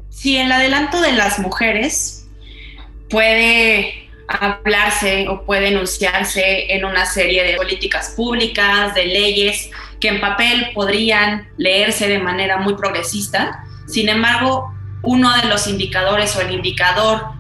Si 0.10 0.36
el 0.36 0.52
adelanto 0.52 1.02
de 1.02 1.14
las 1.14 1.40
mujeres 1.40 2.28
puede 3.10 4.10
hablarse 4.28 5.30
o 5.30 5.46
puede 5.46 5.70
enunciarse 5.70 6.74
en 6.74 6.84
una 6.84 7.06
serie 7.06 7.44
de 7.44 7.56
políticas 7.56 8.10
públicas, 8.18 8.94
de 8.96 9.06
leyes 9.06 9.72
que 10.02 10.10
en 10.10 10.20
papel 10.20 10.72
podrían 10.76 11.48
leerse 11.56 12.10
de 12.10 12.20
manera 12.20 12.58
muy 12.58 12.76
progresista. 12.76 13.64
Sin 13.88 14.10
embargo, 14.10 14.74
uno 15.04 15.34
de 15.38 15.48
los 15.48 15.68
indicadores 15.68 16.36
o 16.36 16.42
el 16.42 16.52
indicador 16.52 17.39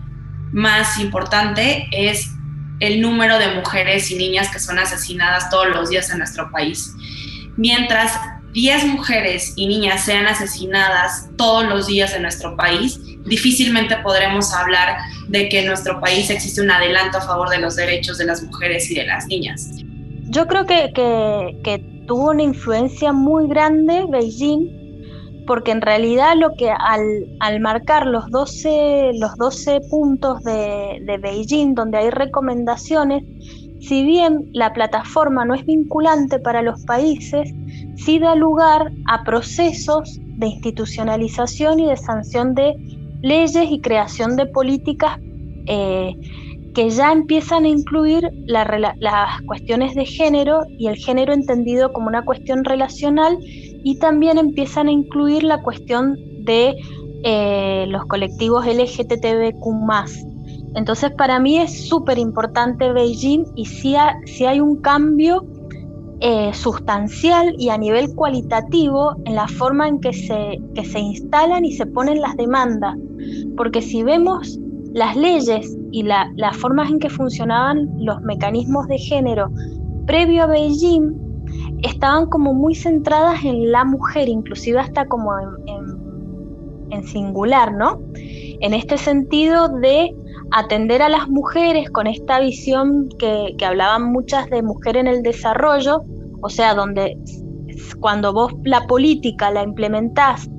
más 0.51 0.99
importante 0.99 1.87
es 1.91 2.31
el 2.79 3.01
número 3.01 3.37
de 3.39 3.55
mujeres 3.55 4.09
y 4.11 4.15
niñas 4.15 4.49
que 4.49 4.59
son 4.59 4.79
asesinadas 4.79 5.49
todos 5.49 5.67
los 5.67 5.89
días 5.89 6.09
en 6.09 6.19
nuestro 6.19 6.49
país. 6.51 6.93
Mientras 7.57 8.19
10 8.53 8.85
mujeres 8.85 9.53
y 9.55 9.67
niñas 9.67 10.05
sean 10.05 10.25
asesinadas 10.27 11.29
todos 11.37 11.65
los 11.65 11.87
días 11.87 12.13
en 12.13 12.23
nuestro 12.23 12.55
país, 12.55 12.99
difícilmente 13.25 13.97
podremos 13.97 14.53
hablar 14.53 14.97
de 15.27 15.49
que 15.49 15.59
en 15.59 15.67
nuestro 15.67 15.99
país 15.99 16.29
existe 16.29 16.61
un 16.61 16.71
adelanto 16.71 17.17
a 17.17 17.21
favor 17.21 17.49
de 17.49 17.59
los 17.59 17.75
derechos 17.75 18.17
de 18.17 18.25
las 18.25 18.41
mujeres 18.41 18.89
y 18.89 18.95
de 18.95 19.05
las 19.05 19.27
niñas. 19.27 19.69
Yo 20.29 20.47
creo 20.47 20.65
que, 20.65 20.91
que 21.63 22.03
tuvo 22.07 22.31
una 22.31 22.43
influencia 22.43 23.13
muy 23.13 23.47
grande 23.47 24.05
Beijing 24.09 24.78
porque 25.49 25.71
en 25.71 25.81
realidad 25.81 26.35
lo 26.37 26.53
que 26.53 26.69
al, 26.69 27.59
marcar 27.59 28.05
los 28.05 28.29
12, 28.29 29.13
los 29.15 29.35
12 29.35 29.81
puntos 29.89 30.43
de, 30.43 31.01
de 31.03 31.17
Beijing, 31.17 31.73
donde 31.73 31.97
hay 31.97 32.11
recomendaciones, 32.11 33.23
si 33.81 34.03
bien 34.03 34.51
la 34.53 34.73
plataforma 34.73 35.45
no 35.45 35.55
es 35.55 35.65
vinculante 35.65 36.37
para 36.37 36.61
los 36.61 36.85
países, 36.85 37.51
sí 37.95 38.19
da 38.19 38.35
lugar 38.35 38.91
a 39.07 39.23
procesos 39.23 40.19
de 40.37 40.45
institucionalización 40.45 41.79
y 41.79 41.87
de 41.87 41.97
sanción 41.97 42.53
de 42.53 42.75
leyes 43.23 43.71
y 43.71 43.81
creación 43.81 44.35
de 44.35 44.45
políticas 44.45 45.17
eh, 45.65 46.15
que 46.75 46.91
ya 46.91 47.11
empiezan 47.11 47.65
a 47.65 47.69
incluir 47.69 48.29
las 48.45 49.41
cuestiones 49.47 49.95
de 49.95 50.05
género 50.05 50.59
y 50.77 50.89
el 50.89 50.95
género 50.97 51.33
entendido 51.33 51.91
como 51.91 52.07
una 52.07 52.23
cuestión 52.23 52.63
relacional 52.63 53.39
y 53.83 53.99
también 53.99 54.37
empiezan 54.37 54.87
a 54.87 54.91
incluir 54.91 55.43
la 55.43 55.61
cuestión 55.61 56.17
de 56.43 56.75
eh, 57.23 57.85
los 57.87 58.05
colectivos 58.05 58.65
LGTBQ. 58.65 59.65
Entonces 60.75 61.11
para 61.11 61.39
mí 61.39 61.57
es 61.57 61.87
súper 61.87 62.17
importante 62.17 62.91
Beijing 62.93 63.45
y 63.55 63.65
si 63.65 63.95
hay 63.95 64.59
un 64.59 64.81
cambio 64.81 65.45
eh, 66.21 66.53
sustancial 66.53 67.55
y 67.57 67.69
a 67.69 67.77
nivel 67.77 68.13
cualitativo 68.13 69.15
en 69.23 69.35
la 69.35 69.47
forma 69.47 69.87
en 69.87 70.01
que 70.01 70.11
se, 70.11 70.59
que 70.75 70.83
se 70.83 70.99
instalan 70.99 71.63
y 71.63 71.71
se 71.71 71.85
ponen 71.85 72.19
las 72.19 72.35
demandas. 72.35 72.97
Porque 73.55 73.81
si 73.81 74.03
vemos 74.03 74.59
las 74.93 75.15
leyes 75.15 75.77
y 75.91 76.03
la, 76.03 76.29
las 76.35 76.57
formas 76.57 76.91
en 76.91 76.99
que 76.99 77.09
funcionaban 77.09 77.89
los 77.99 78.21
mecanismos 78.21 78.87
de 78.87 78.97
género 78.97 79.49
previo 80.07 80.43
a 80.43 80.47
Beijing, 80.47 81.28
estaban 81.83 82.27
como 82.27 82.53
muy 82.53 82.75
centradas 82.75 83.43
en 83.43 83.71
la 83.71 83.85
mujer, 83.85 84.29
inclusive 84.29 84.79
hasta 84.79 85.05
como 85.05 85.31
en, 85.39 85.99
singular, 87.03 87.73
¿no? 87.73 88.01
En 88.15 88.73
este 88.73 88.97
sentido 88.97 89.69
de 89.69 90.13
atender 90.51 91.01
a 91.01 91.07
las 91.07 91.29
mujeres 91.29 91.89
con 91.89 92.07
esta 92.07 92.39
visión 92.39 93.07
que, 93.17 93.55
que 93.57 93.65
hablaban 93.65 94.11
muchas 94.11 94.49
de 94.49 94.61
mujer 94.61 94.97
en 94.97 95.07
el 95.07 95.23
desarrollo, 95.23 96.03
o 96.41 96.49
sea, 96.49 96.73
donde 96.73 97.17
cuando 97.99 98.33
vos 98.33 98.53
la 98.65 98.85
política 98.85 99.49
la 99.49 99.63
implementás 99.63 100.49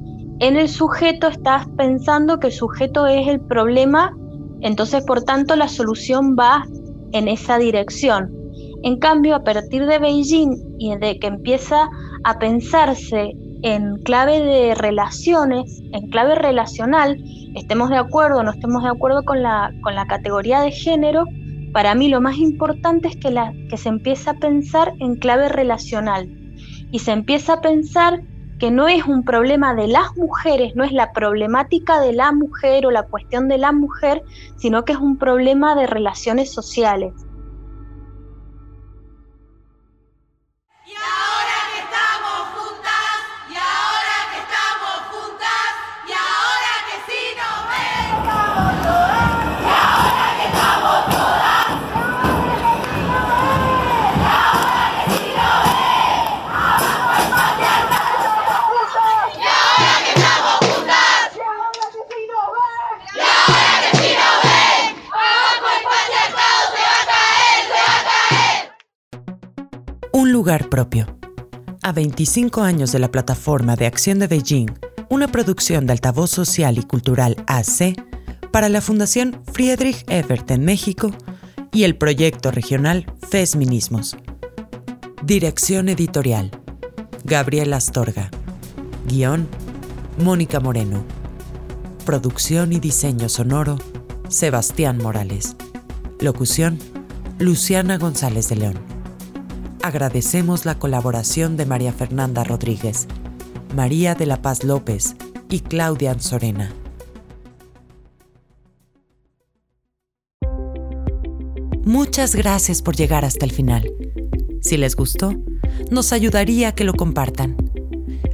en 0.41 0.57
el 0.57 0.71
sujeto, 0.71 1.29
estás 1.29 1.67
pensando 1.77 2.41
que 2.41 2.47
el 2.47 2.53
sujeto 2.55 3.07
es 3.07 3.29
el 3.29 3.41
problema, 3.41 4.17
entonces 4.63 5.05
por 5.05 5.23
tanto 5.23 5.55
la 5.55 5.69
solución 5.69 6.35
va 6.35 6.65
en 7.13 7.29
esa 7.29 7.59
dirección. 7.59 8.40
En 8.83 8.99
cambio, 8.99 9.35
a 9.35 9.45
partir 9.45 9.87
de 9.87 9.99
Beijing 9.99 10.77
y 10.79 10.97
de 10.97 11.19
que 11.19 11.27
empieza 11.27 11.89
a 12.25 12.39
pensarse 12.39 13.33
en 13.63 13.97
clave 14.05 14.41
de 14.41 14.75
relaciones, 14.75 15.83
en 15.93 16.09
clave 16.09 16.35
relacional, 16.35 17.23
estemos 17.55 17.91
de 17.91 17.99
acuerdo 17.99 18.39
o 18.39 18.43
no 18.43 18.53
estemos 18.53 18.83
de 18.83 18.89
acuerdo 18.89 19.23
con 19.25 19.43
la, 19.43 19.71
con 19.83 19.95
la 19.95 20.07
categoría 20.07 20.61
de 20.61 20.73
género, 20.73 21.25
para 21.73 21.95
mí 21.95 22.09
lo 22.09 22.21
más 22.21 22.39
importante 22.39 23.09
es 23.09 23.17
que, 23.17 23.35
que 23.69 23.77
se 23.77 23.89
empieza 23.91 24.33
a 24.33 24.39
pensar 24.39 24.95
en 24.99 25.17
clave 25.17 25.49
relacional 25.49 26.29
y 26.91 26.99
se 27.01 27.13
empieza 27.13 27.55
a 27.55 27.61
pensar 27.61 28.23
que 28.59 28.71
no 28.71 28.89
es 28.89 29.07
un 29.07 29.25
problema 29.25 29.75
de 29.75 29.89
las 29.89 30.17
mujeres, 30.17 30.75
no 30.75 30.85
es 30.85 30.93
la 30.93 31.13
problemática 31.13 32.01
de 32.01 32.13
la 32.13 32.33
mujer 32.33 32.87
o 32.87 32.91
la 32.91 33.05
cuestión 33.05 33.49
de 33.49 33.59
la 33.59 33.73
mujer, 33.73 34.23
sino 34.57 34.85
que 34.85 34.93
es 34.93 34.99
un 34.99 35.17
problema 35.19 35.75
de 35.75 35.87
relaciones 35.87 36.53
sociales. 36.53 37.13
Lugar 70.41 70.71
propio. 70.71 71.07
A 71.83 71.93
25 71.93 72.63
años 72.63 72.93
de 72.93 72.99
la 72.99 73.11
plataforma 73.11 73.77
de 73.77 73.85
acción 73.85 74.21
de 74.21 74.27
Beijing, 74.27 74.69
una 75.11 75.29
producción 75.29 75.85
de 75.85 75.93
altavoz 75.93 76.31
social 76.31 76.79
y 76.79 76.83
cultural 76.83 77.37
AC 77.47 77.95
para 78.51 78.71
la 78.71 78.81
Fundación 78.81 79.43
Friedrich 79.53 80.03
Ebert 80.09 80.51
en 80.51 80.65
México 80.65 81.11
y 81.73 81.83
el 81.83 81.95
proyecto 81.95 82.51
regional 82.51 83.05
Fesminismos. 83.29 84.17
Dirección 85.23 85.91
editorial: 85.91 86.51
Gabriel 87.25 87.75
Astorga. 87.75 88.31
Guión: 89.11 89.47
Mónica 90.17 90.59
Moreno. 90.59 91.05
Producción 92.07 92.73
y 92.73 92.81
diseño 92.81 93.29
sonoro: 93.29 93.77
Sebastián 94.31 94.97
Morales. 94.97 95.55
Locución: 96.19 96.79
Luciana 97.39 97.99
González 97.99 98.49
de 98.49 98.57
León 98.57 99.00
agradecemos 99.91 100.67
la 100.67 100.79
colaboración 100.79 101.57
de 101.57 101.67
María 101.67 101.93
Fernanda 101.93 102.45
Rodríguez, 102.45 103.09
María 103.75 104.15
de 104.15 104.25
la 104.25 104.41
Paz 104.41 104.63
López 104.63 105.17
y 105.49 105.59
Claudia 105.61 106.13
Anzorena. 106.13 106.73
Muchas 111.85 112.37
gracias 112.37 112.83
por 112.83 112.95
llegar 112.95 113.25
hasta 113.25 113.45
el 113.45 113.51
final. 113.51 113.91
Si 114.63 114.77
les 114.77 114.95
gustó, 114.95 115.35
nos 115.91 116.13
ayudaría 116.13 116.73
que 116.73 116.85
lo 116.85 116.95
compartan. 116.95 117.57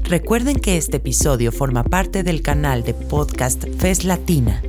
Recuerden 0.05 0.57
que 0.57 0.77
este 0.77 0.99
episodio 0.99 1.53
forma 1.53 1.85
parte 1.85 2.23
del 2.23 2.43
canal 2.43 2.85
de 2.85 2.93
podcast 2.93 3.65
FES 3.79 4.05
Latina 4.05 4.63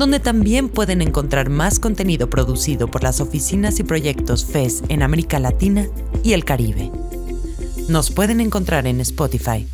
donde 0.00 0.18
también 0.18 0.70
pueden 0.70 1.02
encontrar 1.02 1.50
más 1.50 1.78
contenido 1.78 2.30
producido 2.30 2.90
por 2.90 3.02
las 3.02 3.20
oficinas 3.20 3.80
y 3.80 3.82
proyectos 3.82 4.46
FES 4.46 4.82
en 4.88 5.02
América 5.02 5.38
Latina 5.38 5.88
y 6.22 6.32
el 6.32 6.46
Caribe. 6.46 6.90
Nos 7.86 8.10
pueden 8.10 8.40
encontrar 8.40 8.86
en 8.86 9.02
Spotify, 9.02 9.68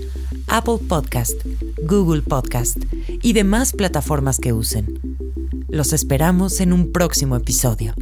Apple 0.49 0.79
Podcast, 0.89 1.41
Google 1.81 2.23
Podcast 2.23 2.77
y 3.23 3.35
demás 3.35 3.73
plataformas 3.73 4.39
que 4.39 4.53
usen. 4.53 4.99
Los 5.69 5.93
esperamos 5.93 6.61
en 6.61 6.73
un 6.73 6.91
próximo 6.91 7.37
episodio. 7.37 7.95